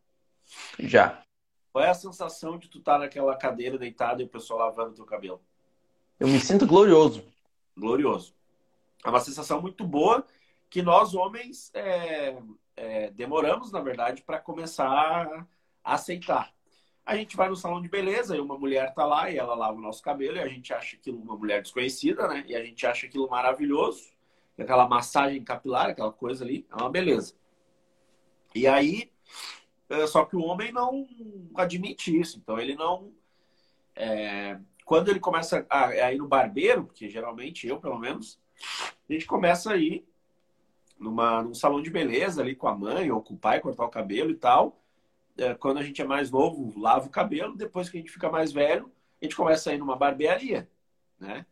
Já. 0.79 1.23
Qual 1.73 1.85
é 1.85 1.91
a 1.91 1.95
sensação 1.95 2.59
de 2.59 2.69
tu 2.69 2.79
estar 2.79 2.95
tá 2.95 2.99
naquela 3.01 3.37
cadeira 3.37 3.79
deitada 3.79 4.23
e 4.23 4.25
o 4.25 4.29
pessoal 4.29 4.61
lavando 4.61 4.91
o 4.93 4.95
teu 4.95 5.05
cabelo? 5.05 5.41
Eu 6.19 6.27
me 6.27 6.41
sinto 6.41 6.67
glorioso. 6.67 7.23
Glorioso. 7.77 8.35
É 9.05 9.09
uma 9.09 9.21
sensação 9.21 9.63
muito 9.63 9.85
boa 9.87 10.27
que 10.69 10.83
nós, 10.83 11.15
homens, 11.15 11.71
é, 11.73 12.37
é, 12.77 13.11
demoramos, 13.11 13.71
na 13.71 13.81
verdade, 13.81 14.23
para 14.23 14.41
começar 14.41 14.87
a 15.85 15.95
aceitar. 15.95 16.53
A 17.07 17.17
gente 17.17 17.37
vai 17.37 17.49
no 17.49 17.57
salão 17.57 17.81
de 17.81 17.89
beleza 17.89 18.37
e 18.37 18.41
uma 18.41 18.59
mulher 18.59 18.93
tá 18.95 19.07
lá 19.07 19.31
e 19.31 19.39
ela 19.39 19.55
lava 19.55 19.79
o 19.79 19.81
nosso 19.81 20.03
cabelo 20.03 20.37
e 20.37 20.41
a 20.41 20.49
gente 20.49 20.75
acha 20.75 20.97
aquilo 20.97 21.19
uma 21.23 21.37
mulher 21.37 21.63
desconhecida, 21.63 22.27
né? 22.27 22.45
E 22.47 22.55
a 22.55 22.65
gente 22.65 22.85
acha 22.85 23.07
aquilo 23.07 23.31
maravilhoso. 23.31 24.11
Aquela 24.59 24.89
massagem 24.89 25.43
capilar, 25.45 25.91
aquela 25.91 26.13
coisa 26.13 26.45
ali, 26.45 26.67
é 26.69 26.75
uma 26.75 26.91
beleza. 26.91 27.35
E 28.53 28.67
aí, 28.67 29.11
é, 29.89 30.05
só 30.09 30.25
que 30.25 30.35
o 30.35 30.43
homem 30.43 30.73
não 30.73 31.07
admite 31.55 32.19
isso. 32.19 32.39
Então 32.39 32.59
ele 32.59 32.75
não 32.75 33.13
é, 33.95 34.59
quando 34.89 35.11
ele 35.11 35.21
começa 35.21 35.67
a, 35.69 35.89
a, 35.89 36.15
ir 36.15 36.17
no 36.17 36.27
barbeiro, 36.27 36.85
porque 36.85 37.11
geralmente 37.11 37.69
eu, 37.69 37.79
pelo 37.79 37.99
menos, 37.99 38.41
a 39.07 39.13
gente 39.13 39.27
começa 39.27 39.73
a 39.73 39.77
ir 39.77 40.09
numa, 40.99 41.43
num 41.43 41.53
salão 41.53 41.83
de 41.83 41.91
beleza 41.91 42.41
ali 42.41 42.57
com 42.57 42.67
a 42.67 42.75
mãe 42.75 43.11
ou 43.11 43.21
com 43.21 43.35
o 43.35 43.39
pai, 43.39 43.61
cortar 43.61 43.85
o 43.85 43.91
cabelo 43.91 44.31
e 44.31 44.35
tal. 44.35 44.81
É, 45.37 45.53
quando 45.53 45.77
a 45.77 45.83
gente 45.83 46.01
é 46.01 46.07
mais 46.07 46.31
novo, 46.31 46.73
lava 46.81 47.07
o 47.07 47.11
cabelo. 47.11 47.55
Depois 47.55 47.91
que 47.91 47.99
a 47.99 48.01
gente 48.01 48.11
fica 48.11 48.31
mais 48.31 48.51
velho, 48.51 48.91
a 49.21 49.27
gente 49.27 49.37
começa 49.37 49.69
a 49.69 49.75
ir 49.75 49.79
numa 49.79 49.95
barbearia, 49.95 50.67
né? 51.21 51.45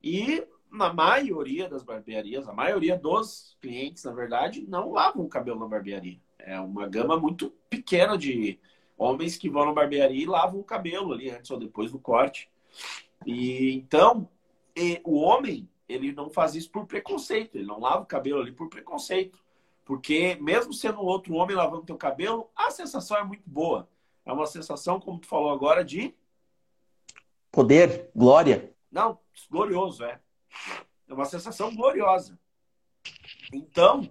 E 0.00 0.46
na 0.70 0.92
maioria 0.92 1.68
das 1.68 1.82
barbearias, 1.82 2.48
a 2.48 2.52
maioria 2.52 2.96
dos 2.96 3.56
clientes, 3.60 4.04
na 4.04 4.12
verdade, 4.12 4.64
não 4.64 4.92
lavam 4.92 5.24
o 5.24 5.28
cabelo 5.28 5.58
na 5.58 5.66
barbearia. 5.66 6.20
É 6.38 6.60
uma 6.60 6.86
gama 6.86 7.18
muito 7.18 7.50
pequena 7.68 8.16
de 8.16 8.60
homens 8.96 9.36
que 9.36 9.50
vão 9.50 9.66
na 9.66 9.72
barbearia 9.72 10.22
e 10.22 10.24
lavam 10.24 10.60
o 10.60 10.64
cabelo 10.64 11.12
ali 11.12 11.30
antes 11.30 11.50
ou 11.50 11.58
depois 11.58 11.90
do 11.90 11.98
corte. 11.98 12.48
E 13.24 13.72
então, 13.72 14.28
o 15.04 15.20
homem, 15.20 15.68
ele 15.88 16.12
não 16.12 16.30
faz 16.30 16.54
isso 16.54 16.70
por 16.70 16.86
preconceito, 16.86 17.56
ele 17.56 17.66
não 17.66 17.80
lava 17.80 18.02
o 18.02 18.06
cabelo 18.06 18.40
ali 18.40 18.52
por 18.52 18.68
preconceito. 18.68 19.38
Porque 19.84 20.36
mesmo 20.40 20.72
sendo 20.72 21.00
outro 21.00 21.34
homem 21.34 21.56
lavando 21.56 21.86
teu 21.86 21.96
cabelo, 21.96 22.50
a 22.56 22.70
sensação 22.70 23.16
é 23.16 23.24
muito 23.24 23.48
boa. 23.48 23.88
É 24.24 24.32
uma 24.32 24.46
sensação, 24.46 24.98
como 24.98 25.20
tu 25.20 25.28
falou 25.28 25.50
agora, 25.50 25.84
de 25.84 26.12
poder, 27.52 28.10
glória. 28.14 28.74
Não, 28.90 29.18
glorioso, 29.48 30.04
é. 30.04 30.20
É 31.08 31.14
uma 31.14 31.24
sensação 31.24 31.74
gloriosa. 31.74 32.36
Então, 33.52 34.10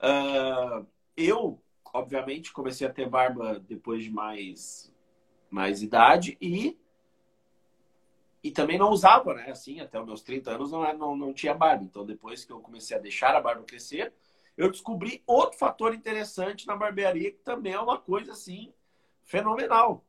uh, 0.00 0.84
eu, 1.16 1.62
obviamente, 1.92 2.52
comecei 2.52 2.84
a 2.84 2.92
ter 2.92 3.08
barba 3.08 3.60
depois 3.60 4.02
de 4.02 4.10
mais, 4.10 4.92
mais 5.48 5.80
idade 5.80 6.36
e 6.40 6.76
e 8.44 8.50
também 8.50 8.76
não 8.76 8.90
usava, 8.90 9.32
né? 9.32 9.50
Assim, 9.50 9.80
até 9.80 9.98
os 9.98 10.04
meus 10.04 10.22
30 10.22 10.50
anos 10.50 10.70
não, 10.70 10.98
não, 10.98 11.16
não 11.16 11.32
tinha 11.32 11.54
barba. 11.54 11.82
Então, 11.82 12.04
depois 12.04 12.44
que 12.44 12.52
eu 12.52 12.60
comecei 12.60 12.94
a 12.94 13.00
deixar 13.00 13.34
a 13.34 13.40
barba 13.40 13.64
crescer, 13.64 14.12
eu 14.54 14.70
descobri 14.70 15.22
outro 15.26 15.58
fator 15.58 15.94
interessante 15.94 16.66
na 16.66 16.76
barbearia, 16.76 17.30
que 17.30 17.38
também 17.38 17.72
é 17.72 17.80
uma 17.80 17.98
coisa, 17.98 18.32
assim, 18.32 18.70
fenomenal. 19.24 20.04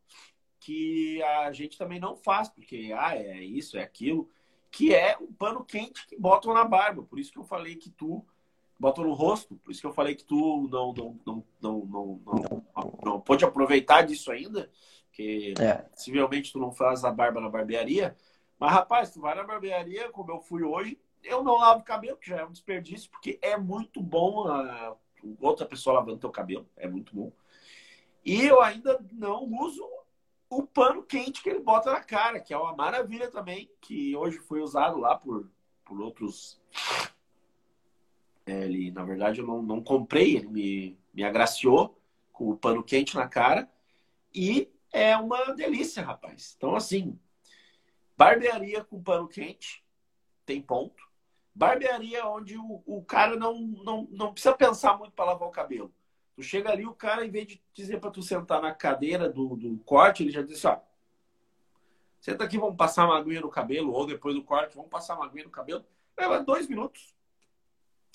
Que 0.59 1.23
a 1.23 1.53
gente 1.53 1.77
também 1.77 1.97
não 1.97 2.17
faz, 2.17 2.49
porque, 2.49 2.93
ah, 2.93 3.15
é 3.15 3.41
isso, 3.41 3.77
é 3.77 3.81
aquilo. 3.81 4.29
Que 4.69 4.93
é 4.93 5.15
o 5.17 5.27
pano 5.27 5.63
quente 5.63 6.05
que 6.05 6.19
botam 6.19 6.53
na 6.53 6.65
barba. 6.65 7.03
Por 7.03 7.17
isso 7.17 7.31
que 7.31 7.39
eu 7.39 7.45
falei 7.45 7.77
que 7.77 7.89
tu 7.89 8.25
bota 8.77 9.01
no 9.01 9.13
rosto. 9.13 9.55
Por 9.63 9.71
isso 9.71 9.79
que 9.79 9.87
eu 9.87 9.93
falei 9.93 10.13
que 10.13 10.25
tu 10.25 10.67
não, 10.69 10.91
não, 10.91 11.17
não, 11.25 11.43
não, 11.61 11.85
não, 11.85 12.21
não, 12.25 12.99
não 13.01 13.21
pode 13.21 13.45
aproveitar 13.45 14.01
disso 14.01 14.29
ainda, 14.29 14.69
que 15.15 15.53
é. 15.57 15.75
possivelmente 15.75 16.51
tu 16.51 16.59
não 16.59 16.73
faz 16.73 17.05
a 17.05 17.11
barba 17.11 17.39
na 17.39 17.49
barbearia. 17.49 18.15
Mas, 18.59 18.73
rapaz, 18.73 19.11
tu 19.11 19.21
vai 19.21 19.33
na 19.33 19.43
barbearia, 19.43 20.11
como 20.11 20.31
eu 20.31 20.41
fui 20.41 20.61
hoje, 20.61 20.99
eu 21.23 21.41
não 21.41 21.57
lavo 21.57 21.83
cabelo, 21.83 22.17
que 22.17 22.29
já 22.29 22.41
é 22.41 22.45
um 22.45 22.51
desperdício, 22.51 23.09
porque 23.09 23.39
é 23.41 23.57
muito 23.57 24.01
bom 24.01 24.45
a 24.47 24.95
outra 25.39 25.65
pessoa 25.65 25.95
lavando 25.95 26.19
teu 26.19 26.29
cabelo, 26.29 26.69
é 26.75 26.87
muito 26.87 27.15
bom. 27.15 27.31
E 28.25 28.45
eu 28.45 28.61
ainda 28.61 28.99
não 29.13 29.45
uso 29.45 29.87
o 30.49 30.63
pano 30.63 31.01
quente 31.01 31.41
que 31.41 31.49
ele 31.49 31.59
bota 31.59 31.91
na 31.91 32.01
cara, 32.01 32.39
que 32.39 32.53
é 32.53 32.57
uma 32.57 32.75
maravilha 32.75 33.31
também, 33.31 33.71
que 33.79 34.15
hoje 34.15 34.37
foi 34.39 34.61
usado 34.61 34.97
lá 34.97 35.15
por, 35.15 35.49
por 35.85 36.01
outros. 36.01 36.61
É, 38.45 38.65
ele, 38.65 38.91
na 38.91 39.03
verdade, 39.03 39.39
eu 39.39 39.47
não, 39.47 39.61
não 39.61 39.81
comprei, 39.81 40.35
ele 40.35 40.47
me, 40.47 40.99
me 41.13 41.23
agraciou 41.23 41.97
com 42.33 42.49
o 42.49 42.57
pano 42.57 42.83
quente 42.83 43.15
na 43.15 43.27
cara. 43.27 43.69
E 44.33 44.69
é 44.95 45.17
uma 45.17 45.53
delícia, 45.53 46.01
rapaz. 46.01 46.53
Então, 46.55 46.73
assim, 46.73 47.19
barbearia 48.15 48.81
com 48.81 49.03
pano 49.03 49.27
quente, 49.27 49.83
tem 50.45 50.61
ponto. 50.61 51.03
Barbearia 51.53 52.25
onde 52.25 52.57
o, 52.57 52.81
o 52.85 53.03
cara 53.03 53.35
não, 53.35 53.59
não, 53.59 54.07
não 54.09 54.31
precisa 54.31 54.55
pensar 54.55 54.97
muito 54.97 55.11
para 55.11 55.25
lavar 55.25 55.49
o 55.49 55.51
cabelo. 55.51 55.93
Tu 56.33 56.43
chega 56.43 56.71
ali, 56.71 56.85
o 56.85 56.93
cara, 56.93 57.25
em 57.25 57.29
vez 57.29 57.45
de 57.45 57.61
dizer 57.73 57.99
para 57.99 58.09
tu 58.09 58.21
sentar 58.21 58.61
na 58.61 58.73
cadeira 58.73 59.29
do, 59.29 59.57
do 59.57 59.77
corte, 59.79 60.23
ele 60.23 60.31
já 60.31 60.41
disse, 60.41 60.65
ó, 60.65 60.79
senta 62.21 62.45
aqui, 62.45 62.57
vamos 62.57 62.77
passar 62.77 63.05
uma 63.05 63.17
aguinha 63.17 63.41
no 63.41 63.49
cabelo, 63.49 63.91
ou 63.91 64.05
depois 64.05 64.33
do 64.33 64.43
corte, 64.43 64.77
vamos 64.77 64.89
passar 64.89 65.15
uma 65.15 65.25
aguinha 65.25 65.43
no 65.43 65.51
cabelo. 65.51 65.85
Leva 66.17 66.41
dois 66.41 66.69
minutos. 66.69 67.13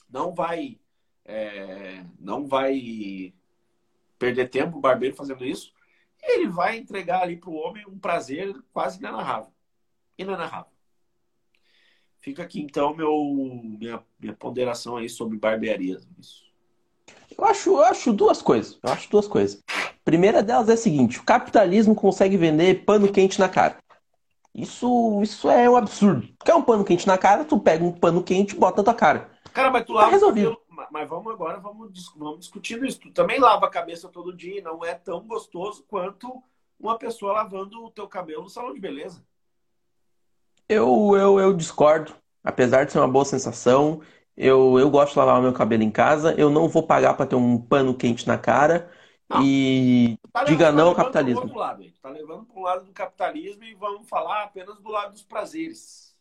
Não 0.09 0.35
vai, 0.35 0.81
é, 1.27 2.07
não 2.19 2.47
vai 2.47 3.35
perder 4.19 4.49
tempo 4.49 4.79
o 4.79 4.81
barbeiro 4.81 5.15
fazendo 5.15 5.45
isso. 5.45 5.75
Ele 6.23 6.49
vai 6.49 6.77
entregar 6.79 7.23
ali 7.23 7.37
para 7.37 7.51
o 7.51 7.55
homem 7.55 7.85
um 7.87 7.99
prazer 7.99 8.55
quase 8.73 8.99
inenarrável. 8.99 9.53
Inenarrável. 10.19 10.71
Fica 12.21 12.43
aqui 12.43 12.61
então 12.61 12.95
meu, 12.95 13.13
minha, 13.79 14.03
minha 14.19 14.35
ponderação 14.35 14.97
aí 14.97 15.09
sobre 15.09 15.39
barbearias. 15.39 16.07
Isso. 16.19 16.45
Eu 17.37 17.45
acho, 17.45 17.71
eu 17.71 17.85
acho 17.85 18.13
duas 18.13 18.43
coisas. 18.43 18.79
Eu 18.83 18.93
acho 18.93 19.11
duas 19.11 19.27
coisas. 19.27 19.63
primeira 20.05 20.43
delas 20.43 20.69
é 20.69 20.75
a 20.75 20.77
seguinte: 20.77 21.19
o 21.19 21.25
capitalismo 21.25 21.95
consegue 21.95 22.37
vender 22.37 22.85
pano 22.85 23.11
quente 23.11 23.39
na 23.39 23.49
cara. 23.49 23.79
Isso, 24.55 25.21
isso 25.23 25.49
é 25.49 25.71
um 25.71 25.77
absurdo. 25.77 26.29
Quer 26.45 26.55
um 26.55 26.63
pano 26.63 26.85
quente 26.85 27.07
na 27.07 27.17
cara, 27.17 27.45
tu 27.45 27.59
pega 27.59 27.85
um 27.85 27.93
pano 27.93 28.23
quente 28.23 28.55
e 28.55 28.59
bota 28.59 28.79
na 28.79 28.85
tua 28.85 28.95
cara. 28.95 29.31
Cara, 29.53 29.71
mas 29.71 29.85
tu 29.85 29.95
tá 29.95 30.01
lava 30.01 30.11
resolvido. 30.11 30.57
Mas 30.91 31.09
vamos 31.09 31.33
agora, 31.33 31.59
vamos, 31.59 32.13
vamos 32.17 32.41
discutindo 32.41 32.85
isso. 32.85 33.01
Tu 33.01 33.11
também 33.11 33.39
lava 33.39 33.67
a 33.67 33.71
cabeça 33.71 34.09
todo 34.09 34.37
dia 34.37 34.59
e 34.59 34.63
não 34.63 34.85
é 34.85 34.95
tão 34.95 35.21
gostoso 35.21 35.85
quanto 35.89 36.43
uma 36.79 36.99
pessoa 36.99 37.33
lavando 37.33 37.85
o 37.85 37.91
teu 37.91 38.09
cabelo 38.09 38.43
no 38.43 38.49
salão 38.49 38.75
de 38.75 38.81
beleza. 38.81 39.25
Eu, 40.69 41.17
eu, 41.17 41.39
eu 41.39 41.53
discordo. 41.53 42.15
Apesar 42.43 42.85
de 42.85 42.93
ser 42.93 42.99
uma 42.99 43.09
boa 43.09 43.25
sensação, 43.25 44.01
eu, 44.37 44.79
eu 44.79 44.91
gosto 44.91 45.13
de 45.13 45.19
lavar 45.19 45.39
o 45.39 45.43
meu 45.43 45.53
cabelo 45.53 45.83
em 45.83 45.91
casa. 45.91 46.35
Eu 46.35 46.49
não 46.49 46.69
vou 46.69 46.83
pagar 46.83 47.15
para 47.15 47.27
ter 47.27 47.37
um 47.37 47.59
pano 47.61 47.95
quente 47.95 48.27
na 48.27 48.39
cara. 48.39 48.91
Não. 49.29 49.43
E 49.45 50.19
tá 50.33 50.45
diga 50.45 50.67
tá 50.67 50.73
não 50.73 50.89
ao 50.89 50.95
capitalismo. 50.95 51.49
Tá 51.49 51.57
lado, 51.57 51.85
tá 52.03 52.09
levando 52.09 52.47
para 52.47 52.59
um 52.59 52.63
lado 52.63 52.85
do 52.85 52.93
capitalismo 52.93 53.63
e 53.63 53.75
vamos 53.75 54.09
falar 54.09 54.43
apenas 54.43 54.79
do 54.81 54.89
lado 54.89 55.13
dos 55.13 55.23
prazeres. 55.23 56.17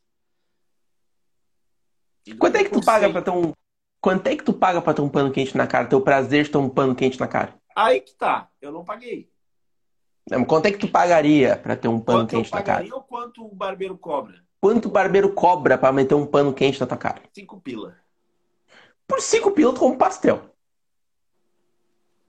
Quanto 2.37 2.57
é 2.57 2.63
que 2.63 2.69
tu 2.69 2.83
paga 2.83 3.09
para 3.09 3.21
ter 3.21 3.31
um 3.31 3.53
Quanto 4.01 4.27
é 4.27 4.35
que 4.35 4.43
tu 4.43 4.53
paga 4.53 4.81
para 4.81 4.93
ter 4.93 5.01
um 5.01 5.09
pano 5.09 5.31
quente 5.31 5.57
na 5.57 5.67
cara? 5.67 5.87
Ter 5.87 5.95
o 5.95 6.01
prazer 6.01 6.45
de 6.45 6.51
ter 6.51 6.57
um 6.57 6.69
pano 6.69 6.95
quente 6.95 7.19
na 7.19 7.27
cara? 7.27 7.53
Aí 7.75 7.99
que 8.01 8.13
tá. 8.13 8.49
Eu 8.61 8.71
não 8.71 8.83
paguei. 8.83 9.29
Não, 10.29 10.45
quanto 10.45 10.67
é 10.67 10.71
que 10.71 10.77
tu 10.77 10.87
pagaria 10.87 11.57
para 11.57 11.75
ter 11.75 11.87
um 11.87 11.99
pano 11.99 12.19
quanto 12.19 12.29
quente 12.29 12.51
na 12.51 12.61
cara? 12.61 12.85
ou 12.93 13.01
quanto 13.01 13.45
o 13.45 13.55
barbeiro 13.55 13.97
cobra? 13.97 14.43
Quanto 14.61 14.87
o 14.87 14.91
barbeiro 14.91 15.33
cobra 15.33 15.77
para 15.77 15.91
meter 15.91 16.13
um 16.13 16.25
pano 16.25 16.53
quente 16.53 16.79
na 16.79 16.85
tua 16.85 16.97
cara? 16.97 17.21
Cinco 17.33 17.59
pila. 17.59 17.97
Por 19.07 19.21
cinco 19.21 19.51
pila 19.51 19.73
tu 19.73 19.79
come 19.79 19.97
pastel. 19.97 20.41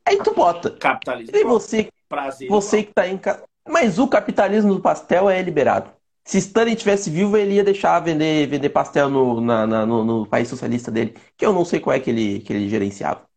Aí 0.07 0.18
tu 0.23 0.35
bota. 0.35 0.71
Capitalismo. 0.71 1.37
E 1.37 1.44
você, 1.44 1.88
Prazer 2.09 2.49
você 2.49 2.83
que 2.83 2.92
tá 2.92 3.07
em 3.07 3.18
casa. 3.18 3.44
Mas 3.68 3.99
o 3.99 4.09
capitalismo 4.09 4.75
do 4.75 4.81
pastel 4.81 5.29
é 5.29 5.40
liberado. 5.42 5.92
Se 6.24 6.38
Stanley 6.38 6.76
tivesse 6.76 7.11
vivo, 7.11 7.37
ele 7.37 7.54
ia 7.54 7.64
deixar 7.64 7.98
vender, 8.00 8.46
vender 8.46 8.68
pastel 8.70 9.09
no, 9.09 9.40
na, 9.40 9.66
na, 9.66 9.87
no, 9.87 10.04
no, 10.04 10.26
país 10.26 10.48
socialista 10.48 10.90
dele, 10.90 11.16
que 11.37 11.44
eu 11.44 11.52
não 11.52 11.64
sei 11.64 11.80
qual 11.80 11.96
é 11.96 12.00
que 12.00 12.11
ele, 12.11 12.40
que 12.40 12.52
ele 12.52 12.68
gerenciava. 12.68 13.28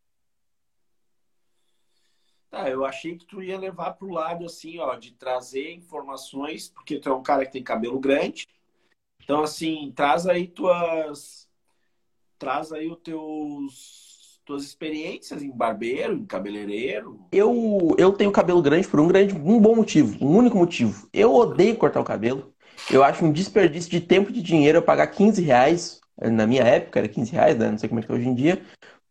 Tá, 2.51 2.69
eu 2.69 2.85
achei 2.85 3.17
que 3.17 3.25
tu 3.25 3.41
ia 3.41 3.57
levar 3.57 3.93
pro 3.93 4.11
lado 4.11 4.45
assim, 4.45 4.77
ó, 4.79 4.95
de 4.95 5.13
trazer 5.13 5.73
informações, 5.73 6.69
porque 6.69 6.99
tu 6.99 7.09
é 7.09 7.13
um 7.13 7.23
cara 7.23 7.45
que 7.45 7.53
tem 7.53 7.63
cabelo 7.63 7.99
grande, 7.99 8.47
então, 9.23 9.41
assim, 9.41 9.91
traz 9.95 10.27
aí 10.27 10.47
tuas. 10.47 11.47
Traz 12.37 12.71
aí 12.71 12.89
os 12.89 12.99
teus. 12.99 14.41
Tuas 14.45 14.63
experiências 14.63 15.41
em 15.41 15.49
barbeiro, 15.49 16.13
em 16.13 16.25
cabeleireiro. 16.25 17.25
Eu, 17.31 17.95
eu 17.97 18.11
tenho 18.11 18.29
cabelo 18.29 18.61
grande 18.61 18.85
por 18.85 18.99
um 18.99 19.07
grande, 19.07 19.33
um 19.33 19.57
bom 19.57 19.73
motivo, 19.73 20.17
um 20.21 20.35
único 20.35 20.57
motivo. 20.57 21.07
Eu 21.13 21.33
odeio 21.33 21.77
cortar 21.77 22.01
o 22.01 22.03
cabelo. 22.03 22.52
Eu 22.91 23.03
acho 23.03 23.25
um 23.25 23.31
desperdício 23.31 23.89
de 23.89 24.01
tempo 24.01 24.29
e 24.29 24.33
de 24.33 24.41
dinheiro 24.41 24.77
eu 24.79 24.81
pagar 24.81 25.07
15 25.07 25.41
reais. 25.41 26.01
Na 26.21 26.45
minha 26.45 26.63
época 26.63 26.99
era 26.99 27.07
15 27.07 27.31
reais, 27.31 27.57
né? 27.57 27.71
Não 27.71 27.77
sei 27.77 27.89
como 27.89 27.99
é 27.99 28.03
que 28.03 28.11
é 28.11 28.15
hoje 28.15 28.27
em 28.27 28.35
dia 28.35 28.61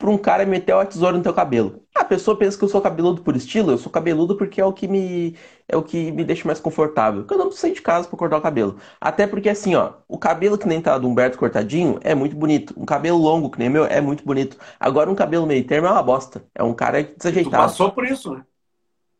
pra 0.02 0.10
um 0.10 0.18
cara 0.18 0.44
meter 0.44 0.74
a 0.74 0.84
tesoura 0.84 1.16
no 1.16 1.22
teu 1.22 1.32
cabelo. 1.32 1.80
A 1.94 2.04
pessoa 2.04 2.36
pensa 2.36 2.58
que 2.58 2.64
eu 2.64 2.68
sou 2.68 2.80
cabeludo 2.80 3.22
por 3.22 3.36
estilo, 3.36 3.70
eu 3.70 3.78
sou 3.78 3.90
cabeludo 3.90 4.36
porque 4.36 4.60
é 4.60 4.64
o 4.64 4.72
que 4.72 4.88
me 4.88 5.36
é 5.68 5.76
o 5.76 5.82
que 5.82 6.10
me 6.10 6.24
deixa 6.24 6.44
mais 6.44 6.58
confortável. 6.58 7.20
Porque 7.22 7.34
eu 7.34 7.38
não 7.38 7.46
preciso 7.46 7.68
sair 7.68 7.74
de 7.74 7.82
casa 7.82 8.08
para 8.08 8.18
cortar 8.18 8.38
o 8.38 8.40
cabelo. 8.40 8.78
Até 9.00 9.28
porque 9.28 9.48
assim, 9.48 9.76
ó, 9.76 9.92
o 10.08 10.18
cabelo 10.18 10.58
que 10.58 10.66
nem 10.66 10.80
tá 10.80 10.98
do 10.98 11.06
Humberto 11.06 11.38
cortadinho 11.38 12.00
é 12.02 12.16
muito 12.16 12.34
bonito. 12.34 12.74
Um 12.76 12.84
cabelo 12.84 13.16
longo 13.16 13.48
que 13.48 13.60
nem 13.60 13.68
meu 13.70 13.84
é 13.84 14.00
muito 14.00 14.24
bonito. 14.24 14.58
Agora 14.80 15.08
um 15.08 15.14
cabelo 15.14 15.46
meio 15.46 15.64
termo 15.64 15.86
é 15.86 15.90
uma 15.92 16.02
bosta. 16.02 16.44
É 16.52 16.64
um 16.64 16.74
cara 16.74 17.04
desajeitado. 17.04 17.62
Tu 17.62 17.68
passou 17.68 17.92
por 17.92 18.04
isso, 18.04 18.34
né? 18.34 18.42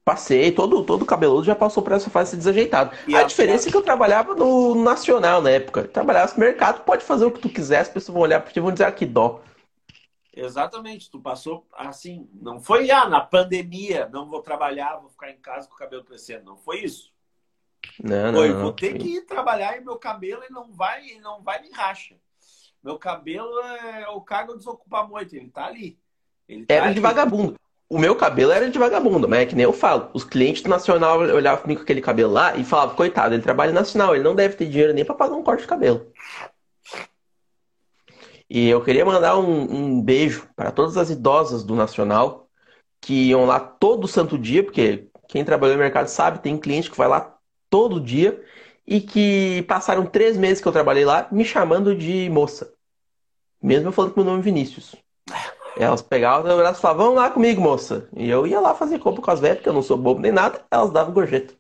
Passei, 0.04 0.50
todo, 0.50 0.82
todo 0.84 1.06
cabeludo 1.06 1.44
já 1.44 1.54
passou 1.54 1.80
por 1.80 1.92
essa 1.92 2.10
fase 2.10 2.36
desajeitado. 2.36 2.96
E 3.06 3.14
a, 3.14 3.20
a 3.20 3.22
diferença 3.22 3.68
é 3.68 3.70
que 3.70 3.76
eu 3.76 3.82
trabalhava 3.82 4.34
no 4.34 4.74
nacional 4.74 5.40
na 5.40 5.50
época. 5.50 5.84
trabalhava 5.84 6.32
no 6.32 6.40
mercado, 6.40 6.82
pode 6.82 7.04
fazer 7.04 7.24
o 7.24 7.30
que 7.30 7.40
tu 7.40 7.48
quiser, 7.48 7.80
as 7.80 7.88
pessoas 7.88 8.14
vão 8.14 8.22
olhar 8.22 8.40
para 8.40 8.52
ti 8.52 8.58
e 8.58 8.62
vão 8.62 8.72
dizer 8.72 8.84
ah, 8.84 8.92
que 8.92 9.06
dó. 9.06 9.40
Exatamente, 10.34 11.10
tu 11.10 11.20
passou 11.20 11.66
assim, 11.72 12.28
não 12.32 12.58
foi 12.58 12.90
ah, 12.90 13.08
na 13.08 13.20
pandemia, 13.20 14.08
não 14.12 14.28
vou 14.28 14.40
trabalhar, 14.40 14.96
vou 14.96 15.10
ficar 15.10 15.30
em 15.30 15.38
casa 15.38 15.68
com 15.68 15.74
o 15.74 15.78
cabelo 15.78 16.02
crescendo, 16.02 16.46
não 16.46 16.56
foi 16.56 16.80
isso. 16.80 17.12
Não, 18.02 18.32
foi, 18.32 18.48
não, 18.48 18.60
vou 18.60 18.72
ter 18.72 18.98
que 18.98 19.16
ir 19.16 19.26
trabalhar 19.26 19.76
e 19.76 19.84
meu 19.84 19.98
cabelo 19.98 20.42
ele 20.42 20.52
não 20.52 20.72
vai, 20.72 21.06
ele 21.06 21.20
não 21.20 21.42
vai 21.42 21.60
me 21.60 21.70
racha. 21.70 22.16
Meu 22.82 22.98
cabelo 22.98 23.60
é 23.60 24.08
o 24.08 24.20
cargo 24.20 24.56
desocupar 24.56 25.08
muito, 25.08 25.36
ele 25.36 25.50
tá 25.50 25.66
ali. 25.66 25.96
Ele 26.48 26.66
tá 26.66 26.74
era 26.74 26.86
ali. 26.86 26.94
de 26.94 27.00
vagabundo. 27.00 27.56
O 27.92 27.98
meu 27.98 28.16
cabelo 28.16 28.52
era 28.52 28.70
de 28.70 28.78
vagabundo, 28.78 29.28
mas 29.28 29.40
é 29.40 29.44
que 29.44 29.54
nem 29.54 29.64
eu 29.64 29.72
falo. 29.72 30.08
Os 30.14 30.24
clientes 30.24 30.62
do 30.62 30.70
Nacional 30.70 31.18
olhavam 31.18 31.60
comigo 31.60 31.80
com 31.80 31.84
aquele 31.84 32.00
cabelo 32.00 32.32
lá 32.32 32.56
e 32.56 32.64
falavam, 32.64 32.96
coitado, 32.96 33.34
ele 33.34 33.42
trabalha 33.42 33.70
Nacional, 33.70 34.14
ele 34.14 34.24
não 34.24 34.34
deve 34.34 34.56
ter 34.56 34.64
dinheiro 34.64 34.94
nem 34.94 35.04
para 35.04 35.14
pagar 35.14 35.34
um 35.34 35.42
corte 35.42 35.60
de 35.60 35.68
cabelo. 35.68 36.10
E 38.48 38.66
eu 38.66 38.82
queria 38.82 39.04
mandar 39.04 39.36
um, 39.38 39.96
um 39.96 40.00
beijo 40.00 40.48
para 40.56 40.70
todas 40.70 40.96
as 40.96 41.10
idosas 41.10 41.62
do 41.62 41.74
Nacional 41.74 42.48
que 42.98 43.28
iam 43.28 43.44
lá 43.44 43.60
todo 43.60 44.08
santo 44.08 44.38
dia, 44.38 44.64
porque 44.64 45.08
quem 45.28 45.44
trabalhou 45.44 45.76
no 45.76 45.82
mercado 45.82 46.06
sabe, 46.06 46.38
tem 46.38 46.56
cliente 46.56 46.90
que 46.90 46.96
vai 46.96 47.08
lá 47.08 47.36
todo 47.68 48.00
dia 48.00 48.42
e 48.86 49.02
que 49.02 49.66
passaram 49.68 50.06
três 50.06 50.38
meses 50.38 50.62
que 50.62 50.66
eu 50.66 50.72
trabalhei 50.72 51.04
lá 51.04 51.28
me 51.30 51.44
chamando 51.44 51.94
de 51.94 52.30
moça. 52.30 52.72
Mesmo 53.62 53.88
eu 53.88 53.92
falando 53.92 54.12
o 54.12 54.16
meu 54.16 54.24
nome 54.24 54.42
Vinícius. 54.42 54.96
Elas 55.76 56.02
pegavam 56.02 56.50
e 56.50 56.74
falavam, 56.74 57.06
vamos 57.06 57.20
lá 57.20 57.30
comigo, 57.30 57.60
moça. 57.60 58.08
E 58.14 58.28
eu 58.28 58.46
ia 58.46 58.60
lá 58.60 58.74
fazer 58.74 58.98
compra 58.98 59.22
com 59.22 59.30
as 59.30 59.40
velhas, 59.40 59.58
porque 59.58 59.68
eu 59.68 59.72
não 59.72 59.82
sou 59.82 59.96
bobo 59.96 60.20
nem 60.20 60.32
nada, 60.32 60.64
elas 60.70 60.90
davam 60.90 61.14
gorjeta. 61.14 61.54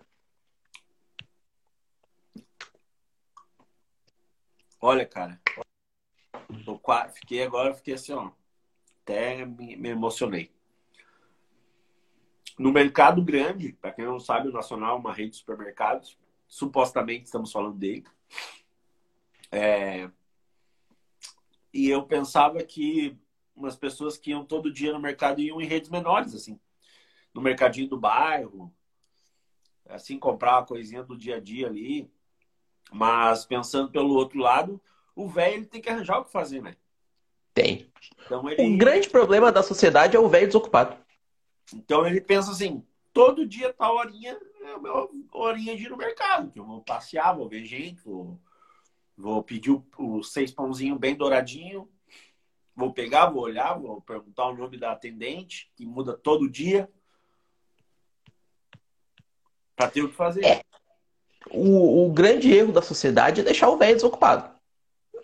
Olha, 4.80 5.06
cara, 5.06 5.40
Tô, 6.64 6.80
fiquei 7.14 7.42
agora, 7.42 7.74
fiquei 7.74 7.94
assim, 7.94 8.12
ó. 8.12 8.30
Até 9.02 9.44
me, 9.44 9.76
me 9.76 9.88
emocionei. 9.88 10.52
No 12.58 12.70
mercado 12.70 13.22
grande, 13.22 13.72
para 13.72 13.92
quem 13.92 14.04
não 14.04 14.20
sabe, 14.20 14.48
o 14.48 14.52
Nacional 14.52 14.96
é 14.96 15.00
uma 15.00 15.12
rede 15.12 15.30
de 15.30 15.36
supermercados. 15.38 16.18
Supostamente 16.46 17.24
estamos 17.24 17.50
falando 17.50 17.78
dele. 17.78 18.04
É... 19.50 20.10
E 21.72 21.88
eu 21.88 22.04
pensava 22.04 22.62
que 22.62 23.18
umas 23.62 23.76
pessoas 23.76 24.16
que 24.18 24.30
iam 24.30 24.44
todo 24.44 24.72
dia 24.72 24.92
no 24.92 25.00
mercado 25.00 25.40
iam 25.40 25.60
em 25.60 25.66
redes 25.66 25.88
menores, 25.90 26.34
assim. 26.34 26.58
No 27.32 27.40
mercadinho 27.40 27.88
do 27.88 27.98
bairro, 27.98 28.72
assim, 29.88 30.18
comprar 30.18 30.58
uma 30.58 30.66
coisinha 30.66 31.02
do 31.02 31.16
dia 31.16 31.36
a 31.36 31.40
dia 31.40 31.66
ali. 31.66 32.10
Mas 32.92 33.44
pensando 33.46 33.90
pelo 33.90 34.14
outro 34.14 34.38
lado, 34.38 34.80
o 35.14 35.28
velho 35.28 35.66
tem 35.66 35.80
que 35.80 35.88
arranjar 35.88 36.18
o 36.18 36.24
que 36.24 36.32
fazer, 36.32 36.60
né? 36.62 36.76
Tem. 37.54 37.90
Então 38.24 38.48
ele, 38.48 38.74
O 38.74 38.76
grande 38.78 39.08
problema 39.08 39.50
da 39.52 39.62
sociedade 39.62 40.16
é 40.16 40.20
o 40.20 40.28
velho 40.28 40.46
desocupado. 40.46 40.96
então 41.74 42.06
ele 42.06 42.20
pensa 42.20 42.50
assim, 42.50 42.84
todo 43.12 43.46
dia 43.46 43.72
tal 43.72 43.96
horinha 43.96 44.38
é 44.62 44.72
a 44.72 44.78
minha 44.78 45.08
horinha 45.32 45.76
de 45.76 45.84
ir 45.84 45.90
no 45.90 45.96
mercado, 45.96 46.50
que 46.50 46.58
eu 46.58 46.64
vou 46.64 46.82
passear, 46.82 47.34
vou 47.36 47.48
ver 47.48 47.64
gente, 47.64 48.02
vou, 48.02 48.38
vou 49.16 49.42
pedir 49.42 49.70
o- 49.70 49.84
os 49.98 50.32
seis 50.32 50.50
pãozinhos 50.50 50.98
bem 50.98 51.14
douradinho, 51.14 51.88
vou 52.74 52.92
pegar, 52.92 53.26
vou 53.30 53.42
olhar, 53.42 53.74
vou 53.78 54.00
perguntar 54.00 54.46
o 54.48 54.54
nome 54.56 54.76
da 54.78 54.92
atendente, 54.92 55.70
que 55.74 55.84
muda 55.86 56.16
todo 56.16 56.48
dia, 56.50 56.88
para 59.76 59.90
ter 59.90 60.02
o 60.02 60.08
que 60.08 60.14
fazer. 60.14 60.44
É. 60.44 60.62
O, 61.50 62.06
o 62.06 62.12
grande 62.12 62.52
erro 62.52 62.72
da 62.72 62.82
sociedade 62.82 63.40
é 63.40 63.44
deixar 63.44 63.68
o 63.68 63.76
velho 63.76 63.94
desocupado. 63.94 64.50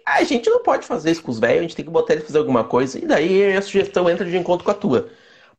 A 0.04 0.24
gente 0.24 0.48
não 0.48 0.62
pode 0.62 0.86
fazer 0.86 1.10
isso 1.10 1.22
com 1.22 1.30
os 1.30 1.38
velhos, 1.38 1.58
a 1.58 1.62
gente 1.62 1.76
tem 1.76 1.84
que 1.84 1.90
botar 1.90 2.14
eles 2.14 2.24
fazer 2.26 2.38
alguma 2.38 2.64
coisa, 2.64 2.98
e 2.98 3.06
daí 3.06 3.54
a 3.56 3.62
sugestão 3.62 4.08
entra 4.08 4.24
de 4.28 4.36
encontro 4.36 4.64
com 4.64 4.70
a 4.70 4.74
tua. 4.74 5.10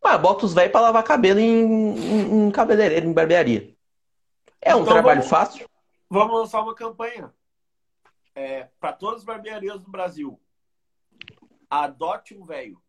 Mas 0.04 0.20
bota 0.20 0.46
os 0.46 0.54
velhos 0.54 0.72
pra 0.72 0.82
lavar 0.82 1.04
cabelo 1.04 1.40
em, 1.40 1.64
em, 1.98 2.48
em 2.48 2.52
cabeleireiro, 2.52 3.06
em 3.08 3.14
barbearia. 3.14 3.76
É 4.62 4.76
um 4.76 4.82
Então 4.82 4.94
trabalho 4.94 5.22
vamos- 5.22 5.30
fácil. 5.30 5.70
Vamos 6.10 6.36
lançar 6.40 6.62
uma 6.62 6.74
campanha 6.74 7.32
para 8.80 8.94
todas 8.94 9.20
as 9.20 9.26
barbearias 9.26 9.84
do 9.84 9.92
Brasil. 9.92 10.40
Adote 11.70 12.34
um 12.36 12.46
velho. 12.46 12.82